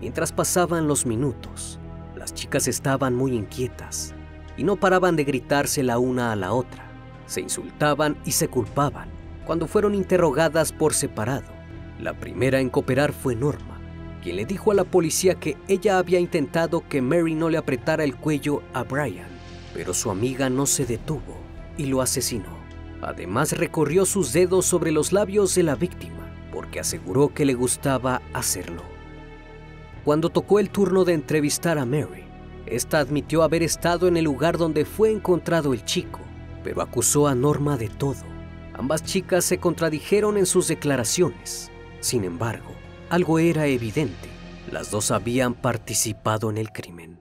Mientras 0.00 0.32
pasaban 0.32 0.86
los 0.86 1.06
minutos, 1.06 1.78
las 2.14 2.34
chicas 2.34 2.68
estaban 2.68 3.14
muy 3.14 3.32
inquietas 3.32 4.14
y 4.56 4.64
no 4.64 4.76
paraban 4.76 5.16
de 5.16 5.24
gritarse 5.24 5.82
la 5.82 5.98
una 5.98 6.32
a 6.32 6.36
la 6.36 6.52
otra. 6.52 6.84
Se 7.26 7.40
insultaban 7.40 8.16
y 8.24 8.32
se 8.32 8.48
culpaban 8.48 9.08
cuando 9.46 9.66
fueron 9.66 9.94
interrogadas 9.94 10.72
por 10.72 10.92
separado. 10.92 11.50
La 12.00 12.14
primera 12.14 12.60
en 12.60 12.68
cooperar 12.68 13.12
fue 13.12 13.34
Norma, 13.34 13.80
quien 14.22 14.36
le 14.36 14.44
dijo 14.44 14.70
a 14.70 14.74
la 14.74 14.84
policía 14.84 15.36
que 15.36 15.56
ella 15.68 15.98
había 15.98 16.20
intentado 16.20 16.86
que 16.88 17.00
Mary 17.00 17.34
no 17.34 17.48
le 17.48 17.58
apretara 17.58 18.04
el 18.04 18.16
cuello 18.16 18.62
a 18.74 18.82
Brian, 18.82 19.28
pero 19.72 19.94
su 19.94 20.10
amiga 20.10 20.50
no 20.50 20.66
se 20.66 20.84
detuvo 20.84 21.38
y 21.78 21.86
lo 21.86 22.02
asesinó. 22.02 22.56
Además 23.02 23.52
recorrió 23.56 24.04
sus 24.04 24.32
dedos 24.32 24.66
sobre 24.66 24.90
los 24.90 25.12
labios 25.12 25.54
de 25.54 25.62
la 25.62 25.74
víctima 25.74 26.26
porque 26.52 26.80
aseguró 26.80 27.34
que 27.34 27.44
le 27.44 27.54
gustaba 27.54 28.22
hacerlo. 28.32 28.95
Cuando 30.06 30.30
tocó 30.30 30.60
el 30.60 30.70
turno 30.70 31.04
de 31.04 31.14
entrevistar 31.14 31.78
a 31.78 31.84
Mary, 31.84 32.22
esta 32.64 33.00
admitió 33.00 33.42
haber 33.42 33.64
estado 33.64 34.06
en 34.06 34.16
el 34.16 34.22
lugar 34.22 34.56
donde 34.56 34.84
fue 34.84 35.10
encontrado 35.10 35.74
el 35.74 35.84
chico, 35.84 36.20
pero 36.62 36.80
acusó 36.80 37.26
a 37.26 37.34
Norma 37.34 37.76
de 37.76 37.88
todo. 37.88 38.22
Ambas 38.72 39.02
chicas 39.02 39.44
se 39.44 39.58
contradijeron 39.58 40.36
en 40.36 40.46
sus 40.46 40.68
declaraciones. 40.68 41.72
Sin 41.98 42.22
embargo, 42.22 42.70
algo 43.10 43.40
era 43.40 43.66
evidente. 43.66 44.28
Las 44.70 44.92
dos 44.92 45.10
habían 45.10 45.54
participado 45.54 46.50
en 46.50 46.58
el 46.58 46.70
crimen. 46.70 47.20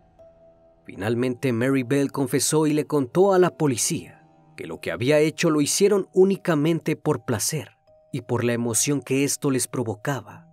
Finalmente 0.84 1.54
Mary 1.54 1.82
Bell 1.82 2.12
confesó 2.12 2.68
y 2.68 2.74
le 2.74 2.86
contó 2.86 3.34
a 3.34 3.40
la 3.40 3.58
policía 3.58 4.22
que 4.56 4.68
lo 4.68 4.80
que 4.80 4.92
había 4.92 5.18
hecho 5.18 5.50
lo 5.50 5.60
hicieron 5.60 6.08
únicamente 6.14 6.96
por 6.96 7.26
placer 7.26 7.80
y 8.12 8.22
por 8.22 8.44
la 8.44 8.54
emoción 8.54 9.02
que 9.02 9.24
esto 9.24 9.50
les 9.50 9.68
provocaba. 9.68 10.45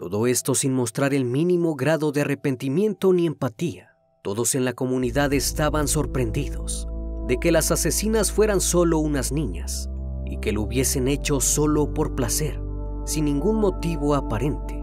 Todo 0.00 0.26
esto 0.26 0.54
sin 0.54 0.72
mostrar 0.72 1.12
el 1.12 1.26
mínimo 1.26 1.74
grado 1.76 2.10
de 2.10 2.22
arrepentimiento 2.22 3.12
ni 3.12 3.26
empatía. 3.26 3.98
Todos 4.24 4.54
en 4.54 4.64
la 4.64 4.72
comunidad 4.72 5.34
estaban 5.34 5.88
sorprendidos 5.88 6.88
de 7.28 7.36
que 7.36 7.52
las 7.52 7.70
asesinas 7.70 8.32
fueran 8.32 8.62
solo 8.62 8.98
unas 8.98 9.30
niñas 9.30 9.90
y 10.24 10.38
que 10.38 10.52
lo 10.52 10.62
hubiesen 10.62 11.06
hecho 11.06 11.42
solo 11.42 11.92
por 11.92 12.14
placer, 12.14 12.62
sin 13.04 13.26
ningún 13.26 13.56
motivo 13.56 14.14
aparente. 14.14 14.82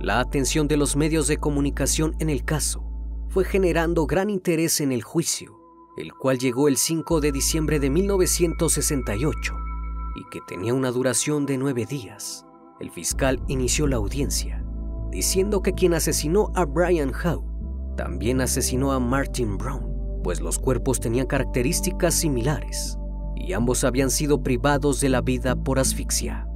La 0.00 0.20
atención 0.20 0.68
de 0.68 0.78
los 0.78 0.96
medios 0.96 1.28
de 1.28 1.36
comunicación 1.36 2.16
en 2.18 2.30
el 2.30 2.46
caso 2.46 2.82
fue 3.28 3.44
generando 3.44 4.06
gran 4.06 4.30
interés 4.30 4.80
en 4.80 4.90
el 4.90 5.02
juicio, 5.02 5.60
el 5.98 6.14
cual 6.14 6.38
llegó 6.38 6.68
el 6.68 6.78
5 6.78 7.20
de 7.20 7.30
diciembre 7.30 7.78
de 7.78 7.90
1968 7.90 9.54
y 10.16 10.30
que 10.30 10.40
tenía 10.48 10.72
una 10.72 10.92
duración 10.92 11.44
de 11.44 11.58
nueve 11.58 11.84
días. 11.84 12.47
El 12.80 12.90
fiscal 12.90 13.42
inició 13.48 13.86
la 13.86 13.96
audiencia 13.96 14.64
diciendo 15.10 15.62
que 15.62 15.72
quien 15.72 15.94
asesinó 15.94 16.52
a 16.54 16.64
Brian 16.64 17.12
Howe 17.12 17.44
también 17.96 18.40
asesinó 18.40 18.92
a 18.92 19.00
Martin 19.00 19.58
Brown, 19.58 20.20
pues 20.22 20.40
los 20.40 20.58
cuerpos 20.58 21.00
tenían 21.00 21.26
características 21.26 22.14
similares 22.14 22.96
y 23.34 23.52
ambos 23.52 23.82
habían 23.82 24.10
sido 24.10 24.42
privados 24.42 25.00
de 25.00 25.08
la 25.08 25.20
vida 25.20 25.56
por 25.56 25.78
asfixia. 25.78 26.46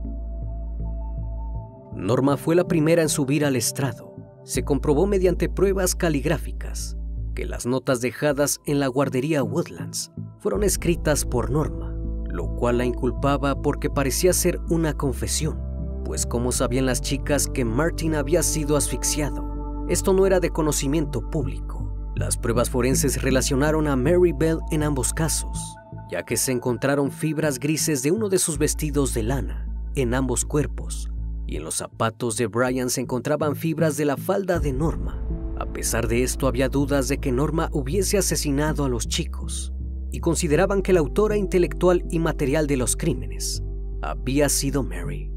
Norma 1.94 2.36
fue 2.36 2.54
la 2.54 2.68
primera 2.68 3.02
en 3.02 3.08
subir 3.08 3.44
al 3.44 3.56
estrado. 3.56 4.14
Se 4.44 4.62
comprobó 4.64 5.06
mediante 5.06 5.48
pruebas 5.48 5.94
caligráficas 5.94 6.96
que 7.34 7.46
las 7.46 7.66
notas 7.66 8.00
dejadas 8.00 8.60
en 8.66 8.78
la 8.78 8.86
guardería 8.86 9.42
Woodlands 9.42 10.12
fueron 10.38 10.62
escritas 10.62 11.24
por 11.24 11.50
Norma, 11.50 11.94
lo 12.28 12.54
cual 12.56 12.78
la 12.78 12.84
inculpaba 12.84 13.60
porque 13.60 13.90
parecía 13.90 14.32
ser 14.32 14.60
una 14.68 14.94
confesión, 14.94 15.71
pues 16.04 16.26
como 16.26 16.52
sabían 16.52 16.86
las 16.86 17.00
chicas 17.00 17.46
que 17.46 17.64
Martin 17.64 18.14
había 18.14 18.42
sido 18.42 18.76
asfixiado, 18.76 19.86
esto 19.88 20.12
no 20.12 20.26
era 20.26 20.40
de 20.40 20.50
conocimiento 20.50 21.28
público. 21.30 22.12
Las 22.14 22.36
pruebas 22.36 22.70
forenses 22.70 23.22
relacionaron 23.22 23.88
a 23.88 23.96
Mary 23.96 24.32
Bell 24.32 24.58
en 24.70 24.82
ambos 24.82 25.12
casos, 25.12 25.76
ya 26.10 26.24
que 26.24 26.36
se 26.36 26.52
encontraron 26.52 27.10
fibras 27.10 27.58
grises 27.58 28.02
de 28.02 28.10
uno 28.10 28.28
de 28.28 28.38
sus 28.38 28.58
vestidos 28.58 29.14
de 29.14 29.22
lana 29.22 29.66
en 29.94 30.14
ambos 30.14 30.44
cuerpos, 30.44 31.10
y 31.46 31.56
en 31.56 31.64
los 31.64 31.76
zapatos 31.76 32.36
de 32.36 32.46
Brian 32.46 32.90
se 32.90 33.00
encontraban 33.00 33.56
fibras 33.56 33.96
de 33.96 34.04
la 34.04 34.16
falda 34.16 34.58
de 34.58 34.72
Norma. 34.72 35.22
A 35.58 35.66
pesar 35.66 36.08
de 36.08 36.22
esto, 36.22 36.46
había 36.46 36.68
dudas 36.68 37.08
de 37.08 37.18
que 37.18 37.32
Norma 37.32 37.68
hubiese 37.72 38.18
asesinado 38.18 38.84
a 38.84 38.88
los 38.88 39.08
chicos, 39.08 39.72
y 40.10 40.20
consideraban 40.20 40.82
que 40.82 40.92
la 40.92 41.00
autora 41.00 41.36
intelectual 41.36 42.04
y 42.10 42.18
material 42.18 42.66
de 42.66 42.76
los 42.76 42.96
crímenes 42.96 43.62
había 44.02 44.48
sido 44.48 44.82
Mary. 44.82 45.31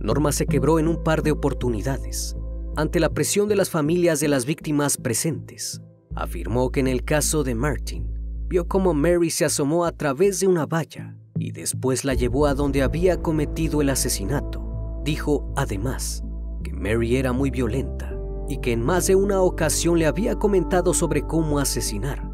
Norma 0.00 0.32
se 0.32 0.46
quebró 0.46 0.78
en 0.78 0.88
un 0.88 1.02
par 1.02 1.22
de 1.22 1.32
oportunidades 1.32 2.36
ante 2.76 3.00
la 3.00 3.10
presión 3.10 3.48
de 3.48 3.56
las 3.56 3.70
familias 3.70 4.20
de 4.20 4.28
las 4.28 4.44
víctimas 4.44 4.96
presentes. 4.96 5.80
Afirmó 6.14 6.70
que 6.70 6.78
en 6.78 6.86
el 6.86 7.04
caso 7.04 7.42
de 7.42 7.56
Martin, 7.56 8.06
vio 8.46 8.68
cómo 8.68 8.94
Mary 8.94 9.30
se 9.30 9.44
asomó 9.44 9.84
a 9.84 9.90
través 9.90 10.38
de 10.38 10.46
una 10.46 10.64
valla 10.64 11.16
y 11.36 11.50
después 11.50 12.04
la 12.04 12.14
llevó 12.14 12.46
a 12.46 12.54
donde 12.54 12.82
había 12.82 13.20
cometido 13.20 13.82
el 13.82 13.90
asesinato. 13.90 15.00
Dijo 15.04 15.52
además 15.56 16.22
que 16.62 16.72
Mary 16.72 17.16
era 17.16 17.32
muy 17.32 17.50
violenta 17.50 18.16
y 18.48 18.58
que 18.58 18.72
en 18.72 18.82
más 18.82 19.08
de 19.08 19.16
una 19.16 19.40
ocasión 19.40 19.98
le 19.98 20.06
había 20.06 20.36
comentado 20.36 20.94
sobre 20.94 21.22
cómo 21.22 21.58
asesinar. 21.58 22.30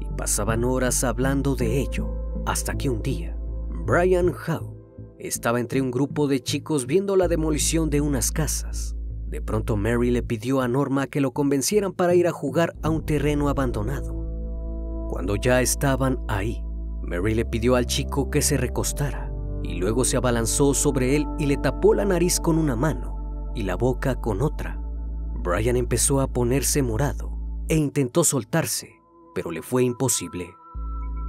Y 0.00 0.06
pasaban 0.16 0.62
horas 0.62 1.02
hablando 1.02 1.56
de 1.56 1.80
ello, 1.80 2.14
hasta 2.46 2.74
que 2.74 2.88
un 2.88 3.02
día, 3.02 3.36
Brian 3.84 4.28
Howe 4.28 4.79
estaba 5.20 5.60
entre 5.60 5.80
un 5.80 5.90
grupo 5.90 6.26
de 6.26 6.40
chicos 6.40 6.86
viendo 6.86 7.16
la 7.16 7.28
demolición 7.28 7.90
de 7.90 8.00
unas 8.00 8.32
casas. 8.32 8.96
De 9.28 9.40
pronto 9.40 9.76
Mary 9.76 10.10
le 10.10 10.22
pidió 10.22 10.60
a 10.60 10.68
Norma 10.68 11.06
que 11.06 11.20
lo 11.20 11.32
convencieran 11.32 11.92
para 11.92 12.14
ir 12.14 12.26
a 12.26 12.32
jugar 12.32 12.74
a 12.82 12.90
un 12.90 13.04
terreno 13.04 13.48
abandonado. 13.48 14.14
Cuando 15.08 15.36
ya 15.36 15.60
estaban 15.60 16.18
ahí, 16.28 16.62
Mary 17.02 17.34
le 17.34 17.44
pidió 17.44 17.76
al 17.76 17.86
chico 17.86 18.30
que 18.30 18.42
se 18.42 18.56
recostara 18.56 19.32
y 19.62 19.74
luego 19.74 20.04
se 20.04 20.16
abalanzó 20.16 20.74
sobre 20.74 21.16
él 21.16 21.26
y 21.38 21.46
le 21.46 21.56
tapó 21.56 21.94
la 21.94 22.04
nariz 22.04 22.40
con 22.40 22.58
una 22.58 22.76
mano 22.76 23.52
y 23.54 23.62
la 23.62 23.76
boca 23.76 24.16
con 24.16 24.42
otra. 24.42 24.80
Brian 25.42 25.76
empezó 25.76 26.20
a 26.20 26.26
ponerse 26.26 26.82
morado 26.82 27.32
e 27.68 27.76
intentó 27.76 28.24
soltarse, 28.24 29.00
pero 29.34 29.50
le 29.50 29.62
fue 29.62 29.84
imposible. 29.84 30.54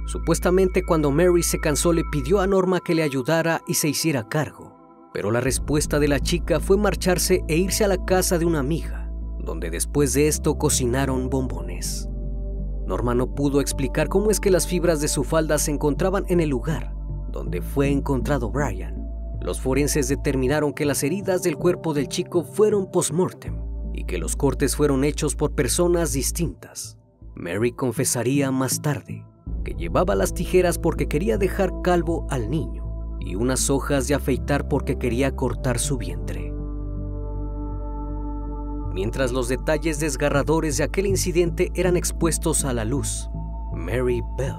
Supuestamente 0.06 0.82
cuando 0.82 1.10
Mary 1.10 1.42
se 1.42 1.58
cansó 1.58 1.92
le 1.92 2.02
pidió 2.10 2.40
a 2.40 2.46
Norma 2.46 2.80
que 2.80 2.94
le 2.94 3.02
ayudara 3.02 3.62
y 3.66 3.74
se 3.74 3.88
hiciera 3.88 4.28
cargo, 4.28 4.76
pero 5.12 5.30
la 5.30 5.40
respuesta 5.40 5.98
de 5.98 6.08
la 6.08 6.20
chica 6.20 6.60
fue 6.60 6.76
marcharse 6.76 7.42
e 7.48 7.56
irse 7.56 7.84
a 7.84 7.88
la 7.88 8.04
casa 8.04 8.38
de 8.38 8.44
una 8.44 8.58
amiga, 8.58 9.10
donde 9.38 9.70
después 9.70 10.12
de 10.14 10.28
esto 10.28 10.58
cocinaron 10.58 11.30
bombones. 11.30 12.08
Norma 12.86 13.14
no 13.14 13.34
pudo 13.34 13.60
explicar 13.60 14.08
cómo 14.08 14.30
es 14.30 14.40
que 14.40 14.50
las 14.50 14.66
fibras 14.66 15.00
de 15.00 15.08
su 15.08 15.24
falda 15.24 15.58
se 15.58 15.70
encontraban 15.70 16.24
en 16.28 16.40
el 16.40 16.48
lugar 16.48 16.92
donde 17.32 17.62
fue 17.62 17.90
encontrado 17.90 18.50
Brian. 18.50 18.94
Los 19.40 19.60
forenses 19.60 20.06
determinaron 20.06 20.72
que 20.72 20.84
las 20.84 21.02
heridas 21.02 21.42
del 21.42 21.56
cuerpo 21.56 21.94
del 21.94 22.06
chico 22.06 22.44
fueron 22.44 22.90
post-mortem 22.90 23.58
y 23.92 24.04
que 24.04 24.18
los 24.18 24.36
cortes 24.36 24.76
fueron 24.76 25.02
hechos 25.02 25.34
por 25.34 25.54
personas 25.54 26.12
distintas. 26.12 26.98
Mary 27.34 27.72
confesaría 27.72 28.50
más 28.52 28.80
tarde 28.82 29.24
que 29.62 29.74
llevaba 29.74 30.14
las 30.14 30.34
tijeras 30.34 30.78
porque 30.78 31.08
quería 31.08 31.38
dejar 31.38 31.72
calvo 31.82 32.26
al 32.30 32.50
niño 32.50 32.82
y 33.20 33.34
unas 33.36 33.70
hojas 33.70 34.08
de 34.08 34.14
afeitar 34.14 34.68
porque 34.68 34.98
quería 34.98 35.34
cortar 35.36 35.78
su 35.78 35.98
vientre. 35.98 36.52
Mientras 38.92 39.32
los 39.32 39.48
detalles 39.48 40.00
desgarradores 40.00 40.76
de 40.76 40.84
aquel 40.84 41.06
incidente 41.06 41.70
eran 41.74 41.96
expuestos 41.96 42.64
a 42.64 42.72
la 42.72 42.84
luz, 42.84 43.30
Mary 43.72 44.20
Bell 44.36 44.56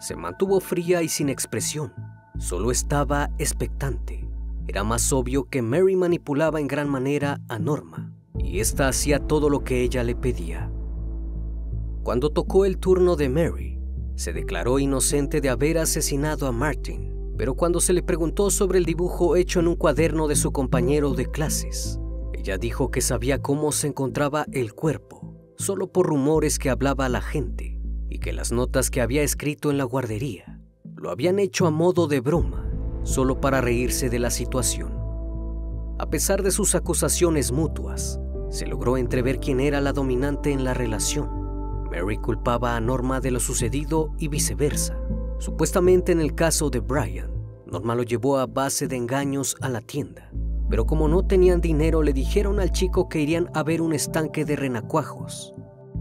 se 0.00 0.16
mantuvo 0.16 0.60
fría 0.60 1.02
y 1.02 1.08
sin 1.08 1.28
expresión. 1.28 1.92
Solo 2.38 2.70
estaba 2.70 3.30
expectante. 3.38 4.26
Era 4.66 4.84
más 4.84 5.12
obvio 5.12 5.44
que 5.48 5.62
Mary 5.62 5.96
manipulaba 5.96 6.60
en 6.60 6.68
gran 6.68 6.88
manera 6.88 7.40
a 7.48 7.58
Norma, 7.58 8.12
y 8.38 8.60
ésta 8.60 8.88
hacía 8.88 9.18
todo 9.18 9.50
lo 9.50 9.64
que 9.64 9.82
ella 9.82 10.04
le 10.04 10.14
pedía. 10.14 10.70
Cuando 12.02 12.30
tocó 12.30 12.64
el 12.64 12.78
turno 12.78 13.16
de 13.16 13.28
Mary, 13.28 13.79
se 14.20 14.34
declaró 14.34 14.78
inocente 14.78 15.40
de 15.40 15.48
haber 15.48 15.78
asesinado 15.78 16.46
a 16.46 16.52
Martin, 16.52 17.32
pero 17.38 17.54
cuando 17.54 17.80
se 17.80 17.94
le 17.94 18.02
preguntó 18.02 18.50
sobre 18.50 18.76
el 18.76 18.84
dibujo 18.84 19.34
hecho 19.34 19.60
en 19.60 19.66
un 19.66 19.76
cuaderno 19.76 20.28
de 20.28 20.36
su 20.36 20.52
compañero 20.52 21.14
de 21.14 21.24
clases, 21.24 21.98
ella 22.34 22.58
dijo 22.58 22.90
que 22.90 23.00
sabía 23.00 23.40
cómo 23.40 23.72
se 23.72 23.86
encontraba 23.86 24.44
el 24.52 24.74
cuerpo, 24.74 25.34
solo 25.56 25.90
por 25.90 26.06
rumores 26.06 26.58
que 26.58 26.68
hablaba 26.68 27.08
la 27.08 27.22
gente, 27.22 27.80
y 28.10 28.18
que 28.18 28.34
las 28.34 28.52
notas 28.52 28.90
que 28.90 29.00
había 29.00 29.22
escrito 29.22 29.70
en 29.70 29.78
la 29.78 29.84
guardería 29.84 30.60
lo 30.96 31.10
habían 31.10 31.38
hecho 31.38 31.66
a 31.66 31.70
modo 31.70 32.06
de 32.06 32.20
broma, 32.20 32.70
solo 33.04 33.40
para 33.40 33.62
reírse 33.62 34.10
de 34.10 34.18
la 34.18 34.28
situación. 34.28 34.92
A 35.98 36.10
pesar 36.10 36.42
de 36.42 36.50
sus 36.50 36.74
acusaciones 36.74 37.52
mutuas, 37.52 38.20
se 38.50 38.66
logró 38.66 38.98
entrever 38.98 39.40
quién 39.40 39.60
era 39.60 39.80
la 39.80 39.94
dominante 39.94 40.52
en 40.52 40.62
la 40.62 40.74
relación. 40.74 41.39
Mary 41.90 42.16
culpaba 42.18 42.76
a 42.76 42.80
Norma 42.80 43.20
de 43.20 43.30
lo 43.30 43.40
sucedido 43.40 44.14
y 44.18 44.28
viceversa. 44.28 44.98
Supuestamente 45.38 46.12
en 46.12 46.20
el 46.20 46.34
caso 46.34 46.70
de 46.70 46.80
Brian, 46.80 47.30
Norma 47.66 47.94
lo 47.94 48.02
llevó 48.02 48.38
a 48.38 48.46
base 48.46 48.88
de 48.88 48.96
engaños 48.96 49.56
a 49.60 49.68
la 49.68 49.80
tienda 49.80 50.30
pero 50.70 50.86
como 50.86 51.08
no 51.08 51.26
tenían 51.26 51.60
dinero 51.60 52.02
le 52.02 52.12
dijeron 52.12 52.60
al 52.60 52.70
chico 52.70 53.08
que 53.08 53.20
irían 53.20 53.50
a 53.54 53.64
ver 53.64 53.82
un 53.82 53.92
estanque 53.92 54.44
de 54.44 54.54
renacuajos. 54.54 55.52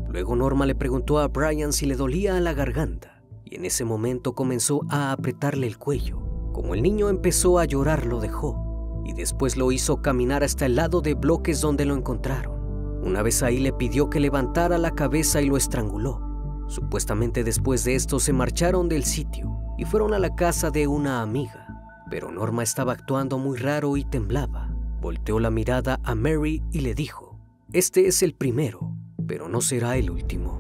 Luego 0.08 0.36
Norma 0.36 0.67
le 0.67 0.75
preguntó 0.75 1.17
a 1.17 1.27
Brian 1.27 1.74
si 1.74 1.88
le 1.88 1.96
dolía 1.96 2.39
la 2.39 2.53
garganta 2.53 3.24
y 3.43 3.55
en 3.55 3.65
ese 3.65 3.84
momento 3.84 4.34
comenzó 4.36 4.81
a 4.89 5.12
apretarle 5.12 5.65
el 5.65 5.79
cuello. 5.79 6.19
Como 6.53 6.75
el 6.75 6.84
niño 6.84 7.10
empezó 7.10 7.58
a 7.58 7.65
llorar 7.65 8.05
lo 8.05 8.19
dejó 8.19 9.01
y 9.05 9.13
después 9.13 9.58
lo 9.58 9.72
hizo 9.72 10.03
caminar 10.03 10.43
hasta 10.43 10.67
el 10.67 10.75
lado 10.75 11.01
de 11.01 11.15
bloques 11.15 11.62
donde 11.62 11.86
lo 11.86 11.96
encontraron. 11.96 12.59
Una 13.01 13.22
vez 13.22 13.44
ahí 13.44 13.60
le 13.60 13.72
pidió 13.72 14.10
que 14.10 14.20
levantara 14.20 14.77
la 14.77 14.91
cabeza 14.91 15.41
y 15.41 15.48
lo 15.48 15.56
estranguló. 15.56 16.22
Supuestamente 16.68 17.44
después 17.44 17.84
de 17.84 17.96
esto 17.96 18.20
se 18.20 18.34
marcharon 18.34 18.89
del 18.89 19.03
sitio 19.03 19.58
y 19.77 19.86
fueron 19.86 20.13
a 20.13 20.20
la 20.20 20.36
casa 20.36 20.70
de 20.70 20.86
una 20.88 21.22
amiga. 21.22 21.65
Pero 22.10 22.29
Norma 22.32 22.62
estaba 22.62 22.94
actuando 22.94 23.38
muy 23.38 23.58
raro 23.58 23.96
y 23.96 24.03
temblaba. 24.03 24.70
Volteó 25.01 25.39
la 25.39 25.50
mirada 25.50 26.00
a 26.03 26.13
Mary 26.13 26.62
y 26.72 26.82
le 26.82 26.94
dijo, 26.94 27.39
Este 27.72 28.08
es 28.08 28.22
el 28.22 28.34
primero, 28.34 28.94
pero 29.27 29.48
no 29.48 29.62
será 29.62 29.96
el 29.96 30.12
último. 30.12 30.60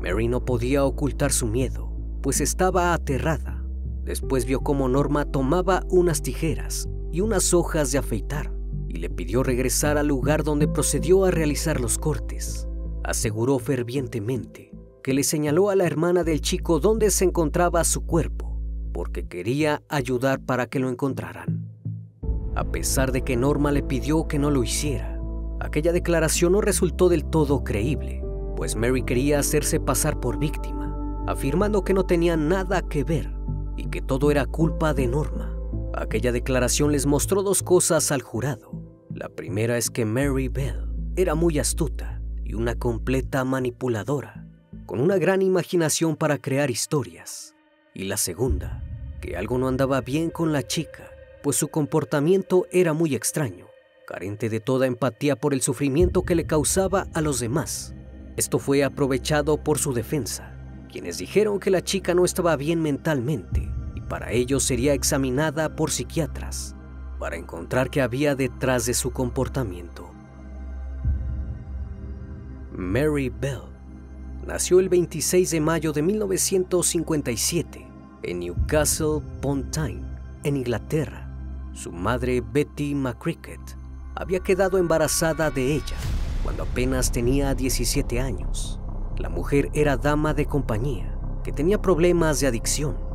Mary 0.00 0.28
no 0.28 0.44
podía 0.44 0.84
ocultar 0.84 1.30
su 1.30 1.46
miedo, 1.46 1.92
pues 2.22 2.40
estaba 2.40 2.94
aterrada. 2.94 3.62
Después 4.04 4.46
vio 4.46 4.60
cómo 4.60 4.88
Norma 4.88 5.26
tomaba 5.26 5.82
unas 5.90 6.22
tijeras 6.22 6.88
y 7.12 7.20
unas 7.20 7.52
hojas 7.52 7.92
de 7.92 7.98
afeitar 7.98 8.57
y 8.88 8.94
le 8.94 9.10
pidió 9.10 9.42
regresar 9.42 9.98
al 9.98 10.08
lugar 10.08 10.42
donde 10.42 10.66
procedió 10.66 11.24
a 11.24 11.30
realizar 11.30 11.80
los 11.80 11.98
cortes. 11.98 12.66
Aseguró 13.04 13.58
fervientemente 13.58 14.72
que 15.02 15.14
le 15.14 15.22
señaló 15.22 15.70
a 15.70 15.76
la 15.76 15.84
hermana 15.84 16.24
del 16.24 16.40
chico 16.40 16.80
dónde 16.80 17.10
se 17.10 17.24
encontraba 17.24 17.84
su 17.84 18.04
cuerpo, 18.04 18.60
porque 18.92 19.28
quería 19.28 19.82
ayudar 19.88 20.40
para 20.40 20.66
que 20.66 20.78
lo 20.78 20.88
encontraran. 20.88 21.68
A 22.54 22.64
pesar 22.64 23.12
de 23.12 23.22
que 23.22 23.36
Norma 23.36 23.70
le 23.70 23.82
pidió 23.82 24.26
que 24.26 24.38
no 24.38 24.50
lo 24.50 24.64
hiciera, 24.64 25.20
aquella 25.60 25.92
declaración 25.92 26.52
no 26.52 26.60
resultó 26.60 27.08
del 27.08 27.24
todo 27.24 27.62
creíble, 27.62 28.24
pues 28.56 28.74
Mary 28.74 29.04
quería 29.04 29.38
hacerse 29.38 29.78
pasar 29.78 30.18
por 30.18 30.38
víctima, 30.38 31.24
afirmando 31.26 31.84
que 31.84 31.94
no 31.94 32.04
tenía 32.04 32.36
nada 32.36 32.82
que 32.82 33.04
ver 33.04 33.32
y 33.76 33.86
que 33.86 34.02
todo 34.02 34.30
era 34.30 34.46
culpa 34.46 34.94
de 34.94 35.06
Norma. 35.06 35.57
Aquella 36.00 36.30
declaración 36.30 36.92
les 36.92 37.06
mostró 37.06 37.42
dos 37.42 37.60
cosas 37.60 38.12
al 38.12 38.22
jurado. 38.22 38.70
La 39.12 39.28
primera 39.28 39.76
es 39.76 39.90
que 39.90 40.04
Mary 40.04 40.46
Bell 40.46 40.86
era 41.16 41.34
muy 41.34 41.58
astuta 41.58 42.22
y 42.44 42.54
una 42.54 42.76
completa 42.76 43.44
manipuladora, 43.44 44.46
con 44.86 45.00
una 45.00 45.16
gran 45.18 45.42
imaginación 45.42 46.14
para 46.14 46.38
crear 46.38 46.70
historias. 46.70 47.56
Y 47.94 48.04
la 48.04 48.16
segunda, 48.16 48.84
que 49.20 49.36
algo 49.36 49.58
no 49.58 49.66
andaba 49.66 50.00
bien 50.00 50.30
con 50.30 50.52
la 50.52 50.62
chica, 50.62 51.10
pues 51.42 51.56
su 51.56 51.66
comportamiento 51.66 52.66
era 52.70 52.92
muy 52.92 53.16
extraño, 53.16 53.66
carente 54.06 54.48
de 54.48 54.60
toda 54.60 54.86
empatía 54.86 55.34
por 55.34 55.52
el 55.52 55.62
sufrimiento 55.62 56.22
que 56.22 56.36
le 56.36 56.46
causaba 56.46 57.08
a 57.12 57.20
los 57.20 57.40
demás. 57.40 57.92
Esto 58.36 58.60
fue 58.60 58.84
aprovechado 58.84 59.64
por 59.64 59.78
su 59.78 59.92
defensa, 59.92 60.56
quienes 60.92 61.18
dijeron 61.18 61.58
que 61.58 61.72
la 61.72 61.82
chica 61.82 62.14
no 62.14 62.24
estaba 62.24 62.54
bien 62.54 62.80
mentalmente 62.82 63.68
para 64.08 64.32
ello 64.32 64.60
sería 64.60 64.94
examinada 64.94 65.76
por 65.76 65.90
psiquiatras 65.90 66.74
para 67.18 67.36
encontrar 67.36 67.90
qué 67.90 68.00
había 68.00 68.34
detrás 68.34 68.86
de 68.86 68.94
su 68.94 69.10
comportamiento. 69.10 70.10
Mary 72.72 73.28
Bell 73.28 73.62
nació 74.46 74.78
el 74.80 74.88
26 74.88 75.50
de 75.50 75.60
mayo 75.60 75.92
de 75.92 76.02
1957 76.02 77.86
en 78.22 78.40
Newcastle 78.40 79.16
upon 79.16 79.70
Tyne, 79.70 80.04
en 80.44 80.56
Inglaterra. 80.56 81.24
Su 81.72 81.92
madre, 81.92 82.40
Betty 82.40 82.94
McCricket, 82.94 83.60
había 84.14 84.40
quedado 84.40 84.78
embarazada 84.78 85.50
de 85.50 85.74
ella 85.74 85.96
cuando 86.42 86.62
apenas 86.62 87.12
tenía 87.12 87.54
17 87.54 88.20
años. 88.20 88.80
La 89.16 89.28
mujer 89.28 89.70
era 89.74 89.96
dama 89.96 90.34
de 90.34 90.46
compañía, 90.46 91.18
que 91.44 91.52
tenía 91.52 91.82
problemas 91.82 92.40
de 92.40 92.46
adicción. 92.46 93.07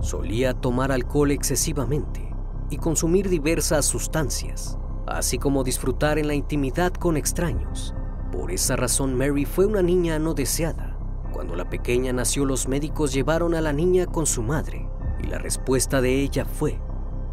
Solía 0.00 0.52
tomar 0.52 0.92
alcohol 0.92 1.30
excesivamente 1.30 2.28
y 2.70 2.76
consumir 2.76 3.28
diversas 3.28 3.86
sustancias, 3.86 4.78
así 5.06 5.38
como 5.38 5.64
disfrutar 5.64 6.18
en 6.18 6.26
la 6.26 6.34
intimidad 6.34 6.92
con 6.92 7.16
extraños. 7.16 7.94
Por 8.30 8.52
esa 8.52 8.76
razón 8.76 9.14
Mary 9.14 9.44
fue 9.44 9.66
una 9.66 9.82
niña 9.82 10.18
no 10.18 10.34
deseada. 10.34 10.98
Cuando 11.32 11.56
la 11.56 11.68
pequeña 11.70 12.12
nació 12.12 12.44
los 12.44 12.68
médicos 12.68 13.12
llevaron 13.12 13.54
a 13.54 13.60
la 13.60 13.72
niña 13.72 14.06
con 14.06 14.26
su 14.26 14.42
madre 14.42 14.88
y 15.22 15.28
la 15.28 15.38
respuesta 15.38 16.00
de 16.00 16.20
ella 16.20 16.44
fue, 16.44 16.78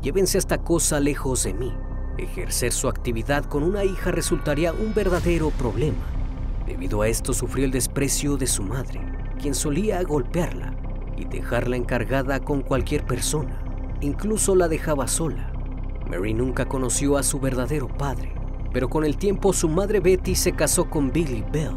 llévense 0.01 0.37
esta 0.37 0.59
cosa 0.63 0.99
lejos 0.99 1.43
de 1.43 1.53
mí. 1.53 1.73
Ejercer 2.17 2.71
su 2.71 2.87
actividad 2.87 3.43
con 3.45 3.63
una 3.63 3.83
hija 3.83 4.11
resultaría 4.11 4.71
un 4.71 4.93
verdadero 4.93 5.49
problema. 5.51 6.05
Debido 6.65 7.01
a 7.01 7.07
esto 7.07 7.33
sufrió 7.33 7.65
el 7.65 7.71
desprecio 7.71 8.37
de 8.37 8.47
su 8.47 8.63
madre, 8.63 9.01
quien 9.39 9.53
solía 9.53 10.01
golpearla 10.03 10.72
y 11.17 11.25
dejarla 11.25 11.75
encargada 11.75 12.39
con 12.39 12.61
cualquier 12.61 13.05
persona. 13.05 13.63
Incluso 14.01 14.55
la 14.55 14.67
dejaba 14.67 15.07
sola. 15.07 15.51
Mary 16.09 16.33
nunca 16.33 16.65
conoció 16.65 17.17
a 17.17 17.23
su 17.23 17.39
verdadero 17.39 17.87
padre, 17.87 18.33
pero 18.71 18.89
con 18.89 19.05
el 19.05 19.17
tiempo 19.17 19.53
su 19.53 19.69
madre 19.69 19.99
Betty 19.99 20.35
se 20.35 20.53
casó 20.53 20.89
con 20.89 21.11
Billy 21.11 21.43
Bell 21.51 21.75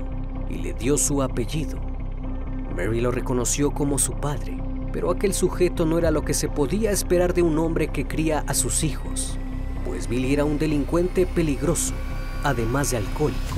y 0.48 0.58
le 0.58 0.72
dio 0.72 0.98
su 0.98 1.22
apellido. 1.22 1.78
Mary 2.74 3.00
lo 3.00 3.10
reconoció 3.10 3.70
como 3.70 3.98
su 3.98 4.12
padre, 4.14 4.58
pero 4.92 5.10
aquel 5.10 5.34
sujeto 5.34 5.86
no 5.86 5.98
era 5.98 6.10
lo 6.10 6.24
que 6.24 6.34
se 6.34 6.48
podía 6.48 6.90
esperar 6.90 7.34
de 7.34 7.42
un 7.42 7.58
hombre 7.58 7.88
que 7.88 8.06
cría 8.06 8.44
a 8.46 8.54
sus 8.54 8.82
hijos, 8.82 9.38
pues 9.84 10.08
Billy 10.08 10.32
era 10.32 10.44
un 10.44 10.58
delincuente 10.58 11.26
peligroso, 11.26 11.94
además 12.42 12.90
de 12.90 12.98
alcohólico 12.98 13.56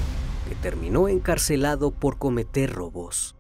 que 0.49 0.55
terminó 0.55 1.09
encarcelado 1.09 1.91
por 1.91 2.19
cometer 2.19 2.73
robos. 2.73 3.38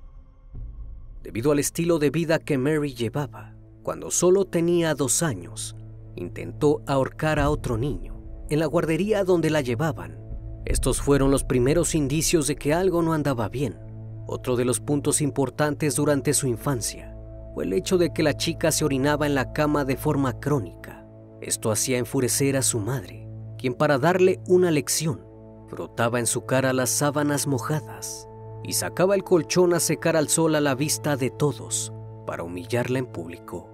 Debido 1.28 1.52
al 1.52 1.58
estilo 1.58 1.98
de 1.98 2.08
vida 2.08 2.38
que 2.38 2.56
Mary 2.56 2.94
llevaba, 2.94 3.54
cuando 3.82 4.10
solo 4.10 4.46
tenía 4.46 4.94
dos 4.94 5.22
años, 5.22 5.76
intentó 6.16 6.80
ahorcar 6.86 7.38
a 7.38 7.50
otro 7.50 7.76
niño 7.76 8.18
en 8.48 8.60
la 8.60 8.64
guardería 8.64 9.24
donde 9.24 9.50
la 9.50 9.60
llevaban. 9.60 10.18
Estos 10.64 11.02
fueron 11.02 11.30
los 11.30 11.44
primeros 11.44 11.94
indicios 11.94 12.46
de 12.46 12.56
que 12.56 12.72
algo 12.72 13.02
no 13.02 13.12
andaba 13.12 13.50
bien. 13.50 13.78
Otro 14.26 14.56
de 14.56 14.64
los 14.64 14.80
puntos 14.80 15.20
importantes 15.20 15.96
durante 15.96 16.32
su 16.32 16.46
infancia 16.46 17.14
fue 17.52 17.64
el 17.64 17.74
hecho 17.74 17.98
de 17.98 18.10
que 18.14 18.22
la 18.22 18.34
chica 18.34 18.72
se 18.72 18.86
orinaba 18.86 19.26
en 19.26 19.34
la 19.34 19.52
cama 19.52 19.84
de 19.84 19.98
forma 19.98 20.40
crónica. 20.40 21.06
Esto 21.42 21.70
hacía 21.70 21.98
enfurecer 21.98 22.56
a 22.56 22.62
su 22.62 22.80
madre, 22.80 23.28
quien 23.58 23.74
para 23.74 23.98
darle 23.98 24.40
una 24.46 24.70
lección 24.70 25.28
Frotaba 25.68 26.18
en 26.18 26.26
su 26.26 26.46
cara 26.46 26.72
las 26.72 26.88
sábanas 26.88 27.46
mojadas 27.46 28.27
y 28.64 28.72
sacaba 28.74 29.14
el 29.14 29.24
colchón 29.24 29.74
a 29.74 29.80
secar 29.80 30.16
al 30.16 30.28
sol 30.28 30.54
a 30.54 30.60
la 30.60 30.74
vista 30.74 31.16
de 31.16 31.30
todos 31.30 31.92
para 32.26 32.42
humillarla 32.42 32.98
en 32.98 33.06
público. 33.06 33.68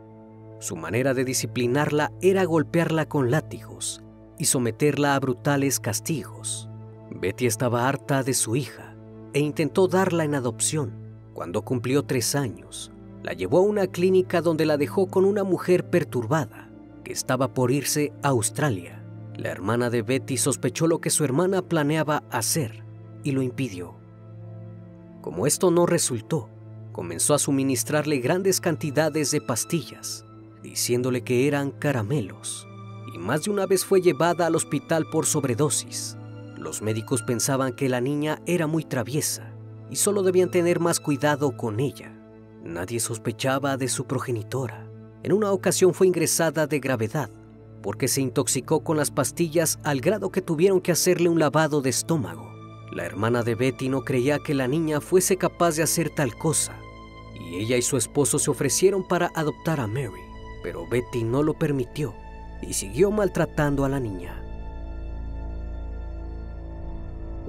Su 0.61 0.77
manera 0.77 1.15
de 1.15 1.25
disciplinarla 1.25 2.13
era 2.21 2.45
golpearla 2.45 3.07
con 3.07 3.31
látigos 3.31 4.03
y 4.39 4.47
someterla 4.47 5.15
a 5.15 5.21
brutales 5.21 5.81
castigos. 5.81 6.69
Betty 7.11 7.47
estaba 7.47 7.89
harta 7.89 8.23
de 8.23 8.35
su 8.35 8.57
hija 8.57 8.95
e 9.33 9.41
intentó 9.41 9.89
darla 9.89 10.25
en 10.25 10.35
adopción. 10.35 10.93
Cuando 11.35 11.63
cumplió 11.63 12.05
tres 12.05 12.35
años, 12.35 12.93
la 13.23 13.33
llevó 13.33 13.59
a 13.59 13.63
una 13.63 13.89
clínica 13.89 14.41
donde 14.41 14.67
la 14.67 14.77
dejó 14.77 15.07
con 15.07 15.25
una 15.25 15.45
mujer 15.45 15.91
perturbada 15.91 16.71
que 17.03 17.13
estaba 17.13 17.53
por 17.53 17.71
irse 17.71 18.13
a 18.23 18.29
Australia. 18.29 19.05
La 19.37 19.51
hermana 19.51 19.91
de 19.91 20.03
Betty 20.03 20.37
sospechó 20.37 20.87
lo 20.87 21.01
que 21.01 21.11
su 21.11 21.25
hermana 21.25 21.63
planeaba 21.63 22.23
hacer 22.31 22.85
y 23.25 23.33
lo 23.33 23.43
impidió. 23.43 23.97
Como 25.25 25.47
esto 25.47 25.71
no 25.71 25.87
resultó, 25.87 26.51
comenzó 26.93 27.33
a 27.33 27.39
suministrarle 27.39 28.19
grandes 28.19 28.61
cantidades 28.61 29.31
de 29.31 29.41
pastillas, 29.41 30.27
diciéndole 30.63 31.25
que 31.25 31.49
eran 31.49 31.71
caramelos, 31.71 32.69
y 33.15 33.17
más 33.17 33.45
de 33.45 33.51
una 33.51 33.65
vez 33.65 33.87
fue 33.87 34.03
llevada 34.03 34.45
al 34.45 34.55
hospital 34.55 35.07
por 35.11 35.25
sobredosis. 35.25 36.19
Los 36.59 36.83
médicos 36.83 37.23
pensaban 37.23 37.73
que 37.73 37.89
la 37.89 38.03
niña 38.03 38.43
era 38.45 38.67
muy 38.67 38.85
traviesa 38.85 39.51
y 39.89 39.97
solo 39.97 40.23
debían 40.23 40.51
tener 40.51 40.79
más 40.79 41.01
cuidado 41.01 41.57
con 41.57 41.81
ella. 41.81 42.15
Nadie 42.63 43.01
sospechaba 43.01 43.79
de 43.79 43.89
su 43.89 44.05
progenitora. 44.05 44.87
En 45.23 45.33
una 45.33 45.53
ocasión 45.53 45.95
fue 45.95 46.07
ingresada 46.07 46.67
de 46.67 46.81
gravedad 46.81 47.31
porque 47.83 48.09
se 48.09 48.21
intoxicó 48.21 48.85
con 48.85 48.99
las 48.99 49.11
pastillas 49.11 49.79
al 49.85 50.03
grado 50.03 50.31
que 50.31 50.43
tuvieron 50.43 50.83
que 50.83 50.93
hacerle 50.93 51.31
un 51.31 51.39
lavado 51.39 51.81
de 51.81 51.89
estómago. 51.89 52.54
La 52.95 53.05
hermana 53.05 53.43
de 53.43 53.57
Betty 53.57 53.89
no 53.89 54.03
creía 54.03 54.39
que 54.39 54.55
la 54.55 54.69
niña 54.69 55.01
fuese 55.01 55.37
capaz 55.37 55.77
de 55.77 55.83
hacer 55.83 56.11
tal 56.11 56.35
cosa, 56.37 56.77
y 57.35 57.57
ella 57.57 57.77
y 57.77 57.83
su 57.83 57.97
esposo 57.97 58.39
se 58.39 58.51
ofrecieron 58.51 59.07
para 59.07 59.33
adoptar 59.35 59.81
a 59.81 59.87
Mary, 59.87 60.23
pero 60.63 60.87
Betty 60.89 61.25
no 61.25 61.43
lo 61.43 61.55
permitió 61.55 62.15
y 62.63 62.73
siguió 62.73 63.11
maltratando 63.11 63.85
a 63.85 63.89
la 63.89 63.99
niña. 63.99 64.41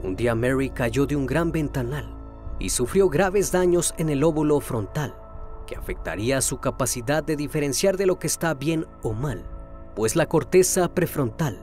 Un 0.03 0.15
día 0.15 0.33
Mary 0.33 0.71
cayó 0.71 1.05
de 1.05 1.15
un 1.15 1.27
gran 1.27 1.51
ventanal 1.51 2.11
y 2.59 2.69
sufrió 2.69 3.07
graves 3.07 3.51
daños 3.51 3.93
en 3.99 4.09
el 4.09 4.23
óvulo 4.23 4.59
frontal, 4.59 5.15
que 5.67 5.75
afectaría 5.75 6.41
su 6.41 6.59
capacidad 6.59 7.23
de 7.23 7.35
diferenciar 7.35 7.97
de 7.97 8.07
lo 8.07 8.17
que 8.17 8.27
está 8.27 8.53
bien 8.55 8.87
o 9.03 9.13
mal 9.13 9.45
pues 9.95 10.15
la 10.15 10.27
corteza 10.27 10.93
prefrontal 10.93 11.57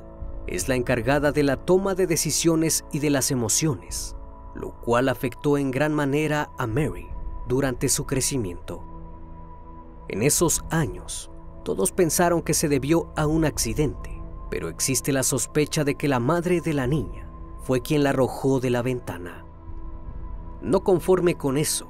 es 0.46 0.68
la 0.68 0.74
encargada 0.74 1.32
de 1.32 1.42
la 1.42 1.56
toma 1.56 1.94
de 1.94 2.06
decisiones 2.06 2.84
y 2.92 2.98
de 2.98 3.10
las 3.10 3.30
emociones, 3.30 4.16
lo 4.54 4.72
cual 4.80 5.08
afectó 5.08 5.58
en 5.58 5.70
gran 5.70 5.94
manera 5.94 6.50
a 6.58 6.66
Mary 6.66 7.08
durante 7.48 7.88
su 7.88 8.06
crecimiento. 8.06 8.82
En 10.08 10.22
esos 10.22 10.64
años, 10.70 11.30
todos 11.64 11.92
pensaron 11.92 12.42
que 12.42 12.54
se 12.54 12.68
debió 12.68 13.12
a 13.16 13.26
un 13.26 13.44
accidente, 13.44 14.20
pero 14.50 14.68
existe 14.68 15.12
la 15.12 15.22
sospecha 15.22 15.84
de 15.84 15.94
que 15.94 16.08
la 16.08 16.20
madre 16.20 16.60
de 16.60 16.74
la 16.74 16.86
niña 16.86 17.30
fue 17.62 17.80
quien 17.80 18.02
la 18.02 18.10
arrojó 18.10 18.60
de 18.60 18.70
la 18.70 18.82
ventana. 18.82 19.46
No 20.60 20.82
conforme 20.84 21.36
con 21.36 21.56
eso, 21.56 21.88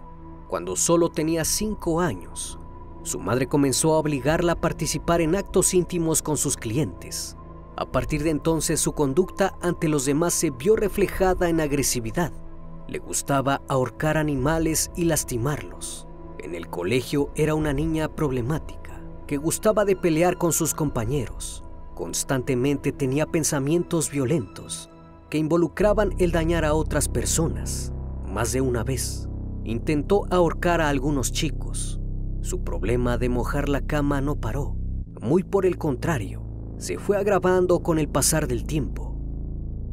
cuando 0.48 0.76
solo 0.76 1.10
tenía 1.10 1.44
cinco 1.44 2.00
años, 2.00 2.58
su 3.02 3.18
madre 3.18 3.48
comenzó 3.48 3.94
a 3.94 3.98
obligarla 3.98 4.52
a 4.52 4.60
participar 4.60 5.20
en 5.20 5.34
actos 5.34 5.74
íntimos 5.74 6.22
con 6.22 6.36
sus 6.36 6.56
clientes. 6.56 7.36
A 7.82 7.90
partir 7.90 8.22
de 8.22 8.30
entonces 8.30 8.78
su 8.78 8.92
conducta 8.92 9.54
ante 9.60 9.88
los 9.88 10.04
demás 10.04 10.34
se 10.34 10.50
vio 10.50 10.76
reflejada 10.76 11.48
en 11.48 11.60
agresividad. 11.60 12.32
Le 12.86 13.00
gustaba 13.00 13.60
ahorcar 13.68 14.16
animales 14.16 14.92
y 14.94 15.06
lastimarlos. 15.06 16.06
En 16.38 16.54
el 16.54 16.68
colegio 16.68 17.32
era 17.34 17.56
una 17.56 17.72
niña 17.72 18.14
problemática 18.14 19.02
que 19.26 19.36
gustaba 19.36 19.84
de 19.84 19.96
pelear 19.96 20.38
con 20.38 20.52
sus 20.52 20.74
compañeros. 20.74 21.64
constantemente 21.96 22.92
tenía 22.92 23.26
pensamientos 23.26 24.12
violentos 24.12 24.88
que 25.28 25.38
involucraban 25.38 26.14
el 26.18 26.30
dañar 26.30 26.64
a 26.64 26.74
otras 26.74 27.08
personas. 27.08 27.92
Más 28.24 28.52
de 28.52 28.60
una 28.60 28.84
vez, 28.84 29.28
intentó 29.64 30.22
ahorcar 30.30 30.80
a 30.80 30.88
algunos 30.88 31.32
chicos. 31.32 32.00
Su 32.42 32.62
problema 32.62 33.18
de 33.18 33.28
mojar 33.28 33.68
la 33.68 33.80
cama 33.80 34.20
no 34.20 34.36
paró. 34.36 34.76
Muy 35.20 35.42
por 35.42 35.66
el 35.66 35.78
contrario, 35.78 36.41
se 36.82 36.98
fue 36.98 37.16
agravando 37.16 37.80
con 37.80 38.00
el 38.00 38.08
pasar 38.08 38.48
del 38.48 38.64
tiempo. 38.64 39.16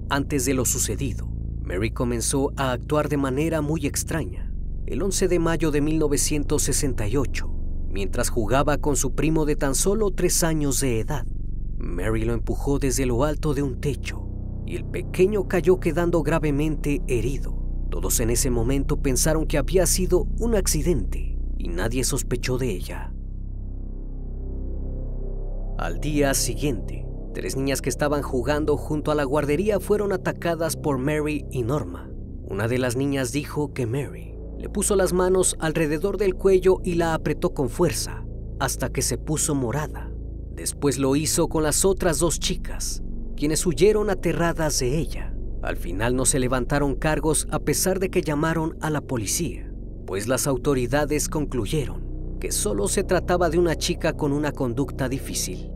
Antes 0.10 0.46
de 0.46 0.56
lo 0.56 0.66
sucedido, 0.66 1.30
Mary 1.62 1.92
comenzó 1.92 2.52
a 2.58 2.72
actuar 2.72 3.10
de 3.10 3.18
manera 3.18 3.62
muy 3.62 3.86
extraña. 3.86 4.52
El 4.88 5.04
11 5.04 5.28
de 5.28 5.38
mayo 5.38 5.70
de 5.70 5.82
1968, 5.82 7.48
mientras 7.90 8.30
jugaba 8.30 8.80
con 8.80 8.96
su 8.96 9.14
primo 9.14 9.46
de 9.46 9.56
tan 9.56 9.76
solo 9.76 10.10
tres 10.10 10.44
años 10.44 10.80
de 10.82 11.00
edad, 11.00 11.28
Mary 11.78 12.26
lo 12.26 12.34
empujó 12.34 12.80
desde 12.80 13.06
lo 13.06 13.24
alto 13.24 13.54
de 13.54 13.62
un 13.62 13.80
techo 13.80 14.28
y 14.66 14.76
el 14.76 14.84
pequeño 14.84 15.48
cayó 15.48 15.80
quedando 15.80 16.24
gravemente 16.24 17.04
herido. 17.08 17.56
Todos 17.92 18.20
en 18.20 18.32
ese 18.32 18.50
momento 18.50 18.98
pensaron 18.98 19.46
que 19.46 19.60
había 19.60 19.86
sido 19.86 20.26
un 20.40 20.56
accidente 20.56 21.38
y 21.56 21.68
nadie 21.68 22.04
sospechó 22.04 22.58
de 22.58 22.72
ella. 22.72 23.14
Al 25.80 26.02
día 26.02 26.34
siguiente, 26.34 27.06
tres 27.34 27.56
niñas 27.56 27.82
que 27.82 27.88
estaban 27.88 28.22
jugando 28.22 28.76
junto 28.76 29.12
a 29.12 29.16
la 29.16 29.24
guardería 29.24 29.80
fueron 29.80 30.12
atacadas 30.12 30.76
por 30.76 30.98
Mary 30.98 31.46
y 31.52 31.64
Norma. 31.64 32.12
Una 32.44 32.68
de 32.68 32.78
las 32.80 32.98
niñas 32.98 33.32
dijo 33.32 33.74
que 33.74 33.86
Mary 33.86 34.36
le 34.58 34.68
puso 34.68 34.98
las 34.98 35.14
manos 35.14 35.56
alrededor 35.58 36.18
del 36.18 36.36
cuello 36.36 36.82
y 36.84 36.96
la 36.96 37.14
apretó 37.14 37.54
con 37.54 37.70
fuerza 37.70 38.26
hasta 38.60 38.90
que 38.90 39.02
se 39.02 39.18
puso 39.18 39.56
morada. 39.56 40.12
Después 40.52 40.98
lo 40.98 41.16
hizo 41.16 41.48
con 41.48 41.64
las 41.64 41.86
otras 41.86 42.20
dos 42.20 42.42
chicas, 42.42 43.02
quienes 43.38 43.66
huyeron 43.66 44.10
aterradas 44.10 44.80
de 44.80 44.98
ella. 44.98 45.34
Al 45.62 45.78
final 45.78 46.14
no 46.14 46.26
se 46.26 46.40
levantaron 46.40 46.96
cargos 46.96 47.48
a 47.52 47.60
pesar 47.60 48.00
de 48.00 48.10
que 48.10 48.22
llamaron 48.22 48.78
a 48.82 48.90
la 48.90 49.00
policía, 49.00 49.72
pues 50.06 50.28
las 50.28 50.46
autoridades 50.46 51.30
concluyeron 51.30 52.09
que 52.40 52.52
solo 52.52 52.88
se 52.88 53.04
trataba 53.04 53.50
de 53.50 53.60
una 53.60 53.76
chica 53.76 54.14
con 54.14 54.32
una 54.32 54.52
conducta 54.52 55.10
difícil. 55.10 55.72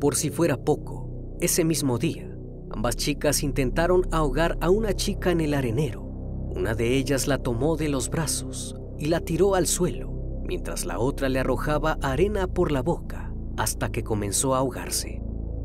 Por 0.00 0.14
si 0.14 0.30
fuera 0.30 0.56
poco, 0.56 1.36
ese 1.40 1.64
mismo 1.64 1.98
día, 1.98 2.36
ambas 2.70 2.96
chicas 2.96 3.42
intentaron 3.42 4.06
ahogar 4.10 4.58
a 4.60 4.70
una 4.70 4.94
chica 4.94 5.30
en 5.30 5.40
el 5.40 5.54
arenero. 5.54 6.02
Una 6.02 6.74
de 6.74 6.96
ellas 6.96 7.26
la 7.26 7.38
tomó 7.38 7.76
de 7.76 7.88
los 7.88 8.10
brazos 8.10 8.76
y 8.98 9.06
la 9.06 9.20
tiró 9.20 9.54
al 9.54 9.66
suelo, 9.66 10.40
mientras 10.44 10.84
la 10.84 10.98
otra 10.98 11.28
le 11.28 11.38
arrojaba 11.38 11.98
arena 12.02 12.46
por 12.46 12.72
la 12.72 12.82
boca 12.82 13.32
hasta 13.56 13.90
que 13.90 14.02
comenzó 14.02 14.54
a 14.54 14.58
ahogarse. 14.58 15.20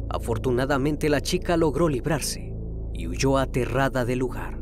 Afortunadamente 0.09 1.09
la 1.09 1.21
chica 1.21 1.57
logró 1.57 1.89
librarse 1.89 2.53
y 2.93 3.07
huyó 3.07 3.37
aterrada 3.37 4.05
del 4.05 4.19
lugar. 4.19 4.61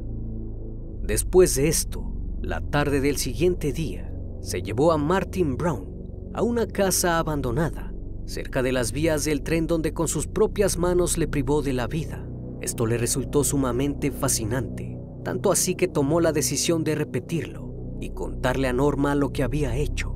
Después 1.01 1.55
de 1.55 1.67
esto, 1.67 2.13
la 2.41 2.61
tarde 2.61 3.01
del 3.01 3.17
siguiente 3.17 3.73
día, 3.73 4.10
se 4.41 4.63
llevó 4.63 4.91
a 4.91 4.97
Martin 4.97 5.55
Brown 5.55 5.87
a 6.33 6.41
una 6.41 6.65
casa 6.65 7.19
abandonada, 7.19 7.93
cerca 8.25 8.63
de 8.63 8.71
las 8.71 8.91
vías 8.91 9.23
del 9.23 9.43
tren 9.43 9.67
donde 9.67 9.93
con 9.93 10.07
sus 10.07 10.27
propias 10.27 10.77
manos 10.77 11.17
le 11.17 11.27
privó 11.27 11.61
de 11.61 11.73
la 11.73 11.87
vida. 11.87 12.27
Esto 12.59 12.85
le 12.85 12.97
resultó 12.97 13.43
sumamente 13.43 14.11
fascinante, 14.11 14.97
tanto 15.23 15.51
así 15.51 15.75
que 15.75 15.87
tomó 15.87 16.21
la 16.21 16.31
decisión 16.31 16.83
de 16.83 16.95
repetirlo 16.95 17.97
y 17.99 18.11
contarle 18.11 18.67
a 18.67 18.73
Norma 18.73 19.13
lo 19.13 19.31
que 19.31 19.43
había 19.43 19.75
hecho. 19.75 20.15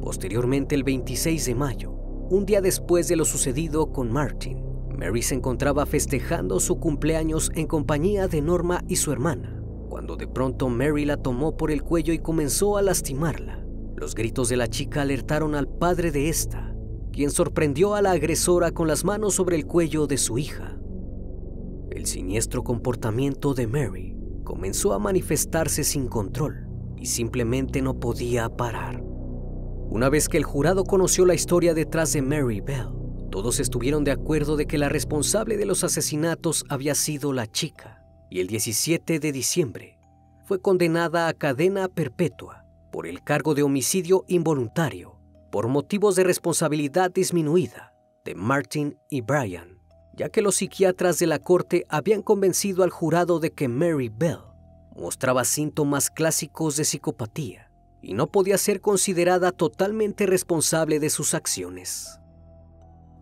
Posteriormente, 0.00 0.74
el 0.74 0.84
26 0.84 1.44
de 1.44 1.54
mayo, 1.54 1.92
un 2.30 2.46
día 2.46 2.60
después 2.60 3.08
de 3.08 3.16
lo 3.16 3.24
sucedido 3.24 3.92
con 3.92 4.10
Martin, 4.10 4.64
Mary 4.96 5.22
se 5.22 5.34
encontraba 5.34 5.84
festejando 5.84 6.58
su 6.58 6.78
cumpleaños 6.78 7.50
en 7.54 7.66
compañía 7.66 8.28
de 8.28 8.40
Norma 8.40 8.82
y 8.88 8.96
su 8.96 9.12
hermana 9.12 9.56
cuando 9.96 10.16
de 10.16 10.26
pronto 10.26 10.68
Mary 10.68 11.06
la 11.06 11.16
tomó 11.16 11.56
por 11.56 11.70
el 11.70 11.82
cuello 11.82 12.12
y 12.12 12.18
comenzó 12.18 12.76
a 12.76 12.82
lastimarla. 12.82 13.64
Los 13.96 14.14
gritos 14.14 14.50
de 14.50 14.58
la 14.58 14.68
chica 14.68 15.00
alertaron 15.00 15.54
al 15.54 15.68
padre 15.68 16.10
de 16.10 16.28
esta, 16.28 16.76
quien 17.14 17.30
sorprendió 17.30 17.94
a 17.94 18.02
la 18.02 18.10
agresora 18.10 18.72
con 18.72 18.88
las 18.88 19.06
manos 19.06 19.32
sobre 19.32 19.56
el 19.56 19.64
cuello 19.64 20.06
de 20.06 20.18
su 20.18 20.36
hija. 20.36 20.76
El 21.90 22.04
siniestro 22.04 22.62
comportamiento 22.62 23.54
de 23.54 23.66
Mary 23.66 24.14
comenzó 24.44 24.92
a 24.92 24.98
manifestarse 24.98 25.82
sin 25.82 26.08
control 26.08 26.68
y 26.98 27.06
simplemente 27.06 27.80
no 27.80 27.98
podía 27.98 28.50
parar. 28.50 29.02
Una 29.02 30.10
vez 30.10 30.28
que 30.28 30.36
el 30.36 30.44
jurado 30.44 30.84
conoció 30.84 31.24
la 31.24 31.32
historia 31.34 31.72
detrás 31.72 32.12
de 32.12 32.20
Mary 32.20 32.60
Bell, 32.60 32.90
todos 33.30 33.60
estuvieron 33.60 34.04
de 34.04 34.10
acuerdo 34.10 34.56
de 34.56 34.66
que 34.66 34.76
la 34.76 34.90
responsable 34.90 35.56
de 35.56 35.64
los 35.64 35.84
asesinatos 35.84 36.66
había 36.68 36.94
sido 36.94 37.32
la 37.32 37.46
chica 37.46 37.95
y 38.30 38.40
el 38.40 38.46
17 38.46 39.20
de 39.20 39.32
diciembre 39.32 39.98
fue 40.44 40.60
condenada 40.60 41.28
a 41.28 41.34
cadena 41.34 41.88
perpetua 41.88 42.64
por 42.92 43.06
el 43.06 43.22
cargo 43.22 43.54
de 43.54 43.62
homicidio 43.62 44.24
involuntario 44.28 45.18
por 45.50 45.68
motivos 45.68 46.16
de 46.16 46.24
responsabilidad 46.24 47.10
disminuida 47.10 47.92
de 48.24 48.34
Martin 48.34 48.96
y 49.10 49.20
Brian, 49.20 49.80
ya 50.14 50.28
que 50.28 50.42
los 50.42 50.56
psiquiatras 50.56 51.18
de 51.18 51.26
la 51.26 51.38
corte 51.38 51.86
habían 51.88 52.22
convencido 52.22 52.84
al 52.84 52.90
jurado 52.90 53.38
de 53.38 53.52
que 53.52 53.68
Mary 53.68 54.08
Bell 54.08 54.38
mostraba 54.96 55.44
síntomas 55.44 56.10
clásicos 56.10 56.76
de 56.76 56.84
psicopatía 56.84 57.70
y 58.02 58.14
no 58.14 58.28
podía 58.28 58.58
ser 58.58 58.80
considerada 58.80 59.52
totalmente 59.52 60.26
responsable 60.26 61.00
de 61.00 61.10
sus 61.10 61.34
acciones. 61.34 62.20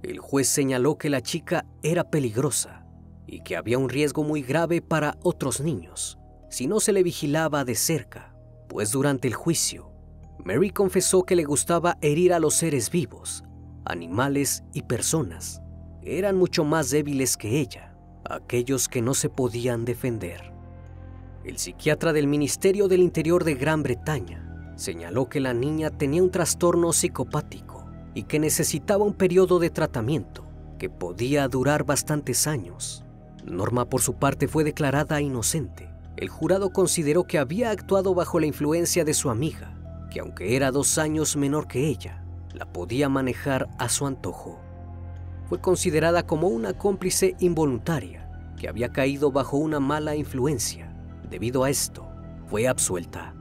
El 0.03 0.19
juez 0.19 0.49
señaló 0.49 0.99
que 0.99 1.09
la 1.09 1.23
chica 1.23 1.65
era 1.83 2.05
peligrosa 2.05 2.84
y 3.27 3.41
que 3.41 3.57
había 3.57 3.79
un 3.79 3.89
riesgo 3.89 4.23
muy 4.23 4.43
grave 4.43 4.83
para 4.83 5.17
otros 5.23 5.61
niños 5.61 6.19
si 6.55 6.69
no 6.69 6.79
se 6.79 6.93
le 6.93 7.03
vigilaba 7.03 7.65
de 7.65 7.75
cerca, 7.75 8.33
pues 8.69 8.93
durante 8.93 9.27
el 9.27 9.35
juicio, 9.35 9.91
Mary 10.39 10.71
confesó 10.71 11.25
que 11.25 11.35
le 11.35 11.43
gustaba 11.43 11.99
herir 12.01 12.33
a 12.33 12.39
los 12.39 12.55
seres 12.55 12.91
vivos, 12.91 13.43
animales 13.85 14.63
y 14.73 14.83
personas. 14.83 15.61
Eran 16.03 16.37
mucho 16.37 16.63
más 16.63 16.91
débiles 16.91 17.37
que 17.37 17.59
ella, 17.59 17.97
aquellos 18.25 18.87
que 18.87 19.03
no 19.03 19.15
se 19.15 19.31
podían 19.31 19.85
defender. 19.85 20.53
El 21.43 21.59
psiquiatra 21.59 22.13
del 22.13 22.29
Ministerio 22.29 22.87
del 22.87 23.03
Interior 23.03 23.43
de 23.43 23.57
Gran 23.57 23.83
Bretaña 23.83 24.73
señaló 24.77 25.29
que 25.29 25.41
la 25.41 25.55
niña 25.55 25.91
tenía 25.91 26.23
un 26.23 26.31
trastorno 26.31 26.93
psicopático 26.93 27.85
y 28.15 28.23
que 28.23 28.39
necesitaba 28.39 29.03
un 29.03 29.15
periodo 29.15 29.59
de 29.59 29.71
tratamiento 29.71 30.47
que 30.79 30.89
podía 30.89 31.49
durar 31.49 31.83
bastantes 31.83 32.47
años. 32.47 33.04
Norma 33.45 33.85
por 33.85 34.01
su 34.01 34.15
parte 34.15 34.49
fue 34.49 34.65
declarada 34.65 35.21
inocente. 35.21 35.91
El 36.17 36.29
jurado 36.29 36.71
consideró 36.71 37.25
que 37.25 37.39
había 37.39 37.71
actuado 37.71 38.15
bajo 38.15 38.41
la 38.41 38.47
influencia 38.47 39.05
de 39.05 39.15
su 39.15 39.31
amiga, 39.31 39.77
que 40.11 40.21
aunque 40.21 40.57
era 40.57 40.71
dos 40.71 40.97
años 40.97 41.37
menor 41.37 41.67
que 41.67 41.89
ella, 41.89 42.25
la 42.53 42.65
podía 42.67 43.09
manejar 43.09 43.69
a 43.79 43.89
su 43.89 44.07
antojo. 44.07 44.61
Fue 45.49 45.61
considerada 45.61 46.25
como 46.25 46.49
una 46.49 46.73
cómplice 46.73 47.37
involuntaria 47.39 48.31
que 48.59 48.69
había 48.69 48.93
caído 48.93 49.31
bajo 49.31 49.59
una 49.59 49.81
mala 49.81 50.17
influencia. 50.17 50.91
Debido 51.29 51.65
a 51.65 51.71
esto, 51.71 52.09
fue 52.47 52.67
absuelta. 52.67 53.35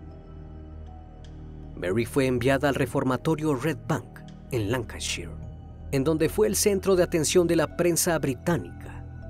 Mary 1.76 2.06
fue 2.06 2.26
enviada 2.26 2.70
al 2.70 2.76
reformatorio 2.76 3.56
Red 3.56 3.78
Bank 3.88 4.20
en 4.52 4.72
Lancashire, 4.72 5.32
en 5.92 6.04
donde 6.04 6.28
fue 6.28 6.48
el 6.48 6.56
centro 6.56 6.96
de 6.96 7.04
atención 7.04 7.48
de 7.48 7.56
la 7.56 7.78
prensa 7.78 8.18
británica 8.20 8.83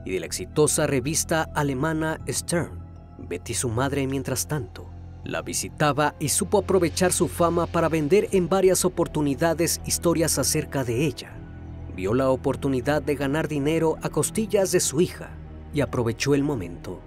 y 0.05 0.11
de 0.11 0.19
la 0.19 0.25
exitosa 0.25 0.87
revista 0.87 1.49
alemana 1.53 2.19
Stern. 2.27 2.79
Betty, 3.17 3.53
su 3.53 3.69
madre, 3.69 4.05
mientras 4.07 4.47
tanto, 4.47 4.89
la 5.23 5.41
visitaba 5.41 6.15
y 6.19 6.29
supo 6.29 6.59
aprovechar 6.59 7.13
su 7.13 7.27
fama 7.27 7.67
para 7.67 7.89
vender 7.89 8.27
en 8.31 8.49
varias 8.49 8.83
oportunidades 8.85 9.81
historias 9.85 10.37
acerca 10.37 10.83
de 10.83 11.05
ella. 11.05 11.31
Vio 11.95 12.13
la 12.13 12.29
oportunidad 12.29 13.01
de 13.01 13.15
ganar 13.15 13.47
dinero 13.47 13.97
a 14.01 14.09
costillas 14.09 14.71
de 14.71 14.79
su 14.79 14.99
hija 14.99 15.29
y 15.73 15.81
aprovechó 15.81 16.35
el 16.35 16.43
momento. 16.43 16.99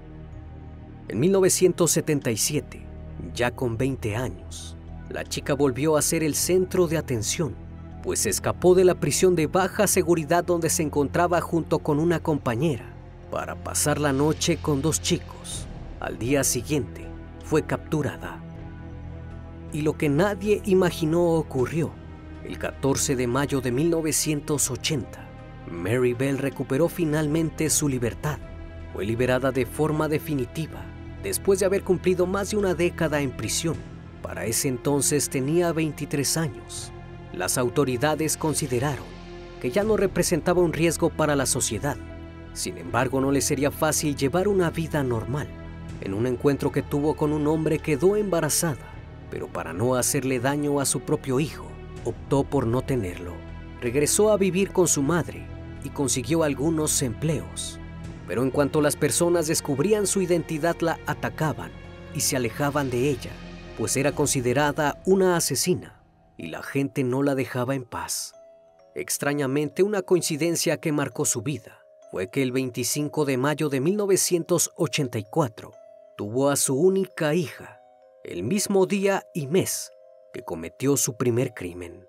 En 1.09 1.21
1977, 1.21 2.87
ya 3.35 3.51
con 3.51 3.77
20 3.77 4.17
años, 4.17 4.77
la 5.11 5.25
chica 5.25 5.55
volvió 5.55 5.97
a 5.97 6.03
ser 6.03 6.23
el 6.23 6.35
centro 6.35 6.87
de 6.87 6.99
atención 6.99 7.66
pues 8.07 8.25
escapó 8.25 8.77
de 8.77 8.85
la 8.85 8.95
prisión 8.95 9.35
de 9.35 9.49
baja 9.49 9.89
seguridad 9.89 10.45
donde 10.45 10.71
se 10.71 10.85
encontraba 10.85 11.41
junto 11.41 11.81
con 11.81 11.99
una 11.99 12.21
compañera 12.21 12.85
para 13.33 13.57
pasar 13.57 14.01
la 14.01 14.13
noche 14.13 14.59
con 14.59 14.81
dos 14.81 15.03
chicos. 15.03 15.67
Al 15.99 16.17
día 16.17 16.45
siguiente 16.45 17.05
fue 17.45 17.63
capturada. 17.63 18.41
Y 19.73 19.83
lo 19.83 19.99
que 19.99 20.09
nadie 20.09 20.63
imaginó 20.67 21.33
ocurrió. 21.33 21.91
El 22.45 22.61
14 22.61 23.17
de 23.17 23.27
mayo 23.27 23.61
de 23.61 23.73
1980, 23.73 25.29
Mary 25.69 26.13
Bell 26.13 26.39
recuperó 26.39 26.89
finalmente 26.89 27.69
su 27.71 27.89
libertad. 27.89 28.39
Fue 28.93 29.05
liberada 29.05 29.51
de 29.51 29.67
forma 29.67 30.07
definitiva 30.07 30.81
después 31.25 31.59
de 31.59 31.67
haber 31.67 31.83
cumplido 31.83 32.25
más 32.25 32.51
de 32.51 32.57
una 32.57 32.75
década 32.75 33.21
en 33.21 33.33
prisión. 33.33 33.75
Para 34.23 34.45
ese 34.45 34.69
entonces 34.69 35.29
tenía 35.29 35.73
23 35.73 36.37
años 36.37 36.93
las 37.37 37.59
autoridades 37.59 38.37
consideraron 38.37 39.05
que 39.61 39.71
ya 39.71 39.85
no 39.85 39.97
representaba 39.97 40.63
un 40.63 40.73
riesgo 40.73 41.11
para 41.11 41.37
la 41.37 41.47
sociedad. 41.47 41.97
Sin 42.55 42.79
embargo, 42.79 43.21
no 43.21 43.31
le 43.31 43.43
sería 43.43 43.71
fácil 43.71 44.17
llevar 44.17 44.49
una 44.49 44.71
vida 44.71 45.03
normal. 45.03 45.49
En 46.01 46.15
un 46.15 46.27
encuentro 46.27 46.73
que 46.73 46.83
tuvo 46.83 47.15
con 47.15 47.33
un 47.33 47.47
hombre 47.47 47.79
quedó 47.79 48.17
embarazada, 48.17 48.93
pero 49.31 49.49
para 49.49 49.73
no 49.73 49.95
hacerle 49.95 50.41
daño 50.41 50.81
a 50.81 50.87
su 50.87 51.01
propio 51.01 51.41
hijo, 51.41 51.67
optó 52.05 52.45
por 52.45 52.67
no 52.67 52.83
tenerlo. 52.83 53.33
Regresó 53.81 54.33
a 54.33 54.37
vivir 54.37 54.73
con 54.73 54.89
su 54.89 55.03
madre 55.03 55.47
y 55.85 55.91
consiguió 55.91 56.43
algunos 56.43 57.03
empleos. 57.03 57.79
Pero 58.27 58.43
en 58.43 58.51
cuanto 58.51 58.81
las 58.81 58.97
personas 58.97 59.47
descubrían 59.47 60.07
su 60.07 60.23
identidad 60.23 60.77
la 60.81 60.99
atacaban 61.07 61.71
y 62.15 62.21
se 62.21 62.37
alejaban 62.37 62.91
de 62.91 63.11
ella, 63.11 63.31
pues 63.79 63.97
era 63.97 64.13
considerada 64.13 65.01
una 65.05 65.37
asesina 65.37 65.96
y 66.37 66.49
la 66.49 66.63
gente 66.63 67.05
no 67.05 67.23
la 67.23 67.35
dejaba 67.35 67.75
en 67.75 67.85
paz. 67.85 68.35
Extrañamente, 68.95 69.83
una 69.83 70.03
coincidencia 70.03 70.79
que 70.79 70.93
marcó 70.93 71.25
su 71.25 71.43
vida 71.43 71.85
fue 72.11 72.31
que 72.31 72.43
el 72.43 72.53
25 72.53 73.25
de 73.25 73.37
mayo 73.37 73.69
de 73.69 73.81
1984 73.81 75.73
tuvo 76.17 76.49
a 76.49 76.57
su 76.57 76.75
única 76.79 77.35
hija, 77.35 77.83
el 78.25 78.43
mismo 78.43 78.87
día 78.87 79.23
y 79.35 79.49
mes 79.49 79.91
que 80.33 80.43
cometió 80.43 80.97
su 80.97 81.17
primer 81.17 81.53
crimen. 81.53 82.09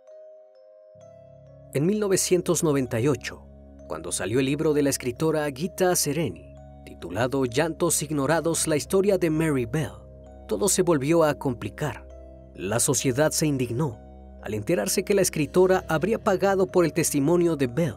En 1.74 1.86
1998, 1.86 3.44
cuando 3.88 4.12
salió 4.12 4.40
el 4.40 4.46
libro 4.46 4.74
de 4.74 4.84
la 4.84 4.90
escritora 4.90 5.50
Gita 5.52 5.96
Sereni, 5.96 6.56
titulado 6.86 7.44
Llantos 7.46 8.02
Ignorados, 8.02 8.66
la 8.68 8.78
historia 8.78 9.18
de 9.18 9.30
Mary 9.30 9.66
Bell, 9.66 9.92
todo 10.48 10.70
se 10.70 10.82
volvió 10.82 11.24
a 11.26 11.34
complicar. 11.36 12.08
La 12.54 12.80
sociedad 12.80 13.32
se 13.32 13.46
indignó 13.46 14.07
al 14.42 14.54
enterarse 14.54 15.04
que 15.04 15.14
la 15.14 15.22
escritora 15.22 15.86
habría 15.88 16.20
pagado 16.20 16.68
por 16.68 16.86
el 16.86 16.94
testimonio 16.94 17.56
de 17.56 17.68
Bell 17.68 17.96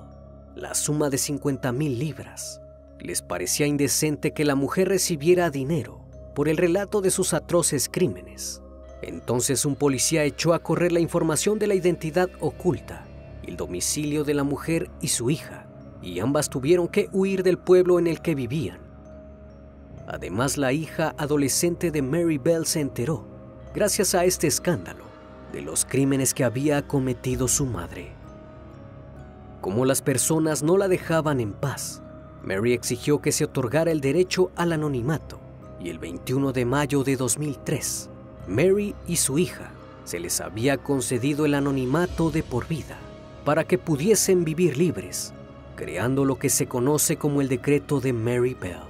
la 0.54 0.74
suma 0.74 1.10
de 1.10 1.18
50 1.18 1.72
mil 1.72 1.98
libras. 1.98 2.60
Les 2.98 3.22
parecía 3.22 3.66
indecente 3.66 4.32
que 4.32 4.44
la 4.44 4.56
mujer 4.56 4.88
recibiera 4.88 5.50
dinero 5.50 6.04
por 6.34 6.48
el 6.48 6.56
relato 6.56 7.00
de 7.00 7.10
sus 7.10 7.32
atroces 7.34 7.88
crímenes. 7.88 8.60
Entonces 9.00 9.64
un 9.64 9.76
policía 9.76 10.24
echó 10.24 10.52
a 10.52 10.58
correr 10.58 10.92
la 10.92 11.00
información 11.00 11.58
de 11.58 11.66
la 11.66 11.74
identidad 11.74 12.28
oculta 12.40 13.06
el 13.50 13.56
domicilio 13.56 14.24
de 14.24 14.34
la 14.34 14.44
mujer 14.44 14.90
y 15.00 15.08
su 15.08 15.30
hija, 15.30 15.66
y 16.02 16.20
ambas 16.20 16.48
tuvieron 16.48 16.88
que 16.88 17.08
huir 17.12 17.42
del 17.42 17.58
pueblo 17.58 17.98
en 17.98 18.06
el 18.06 18.20
que 18.20 18.34
vivían. 18.34 18.78
Además, 20.06 20.56
la 20.56 20.72
hija 20.72 21.14
adolescente 21.18 21.90
de 21.90 22.02
Mary 22.02 22.38
Bell 22.38 22.66
se 22.66 22.80
enteró, 22.80 23.26
gracias 23.74 24.14
a 24.14 24.24
este 24.24 24.46
escándalo, 24.46 25.04
de 25.52 25.62
los 25.62 25.84
crímenes 25.84 26.34
que 26.34 26.44
había 26.44 26.86
cometido 26.86 27.48
su 27.48 27.66
madre. 27.66 28.12
Como 29.60 29.84
las 29.84 30.02
personas 30.02 30.62
no 30.62 30.76
la 30.76 30.88
dejaban 30.88 31.40
en 31.40 31.52
paz, 31.52 32.02
Mary 32.42 32.72
exigió 32.72 33.20
que 33.20 33.32
se 33.32 33.44
otorgara 33.44 33.90
el 33.90 34.00
derecho 34.00 34.50
al 34.56 34.72
anonimato 34.72 35.38
y 35.80 35.90
el 35.90 35.98
21 35.98 36.52
de 36.52 36.64
mayo 36.64 37.04
de 37.04 37.16
2003, 37.16 38.10
Mary 38.48 38.94
y 39.06 39.16
su 39.16 39.38
hija 39.38 39.70
se 40.04 40.18
les 40.18 40.40
había 40.40 40.78
concedido 40.78 41.44
el 41.44 41.54
anonimato 41.54 42.30
de 42.30 42.42
por 42.42 42.66
vida 42.66 42.98
para 43.44 43.64
que 43.64 43.78
pudiesen 43.78 44.44
vivir 44.44 44.76
libres, 44.76 45.32
creando 45.76 46.24
lo 46.24 46.38
que 46.38 46.50
se 46.50 46.66
conoce 46.66 47.16
como 47.16 47.40
el 47.40 47.48
decreto 47.48 48.00
de 48.00 48.12
Mary 48.12 48.54
Bell. 48.54 48.89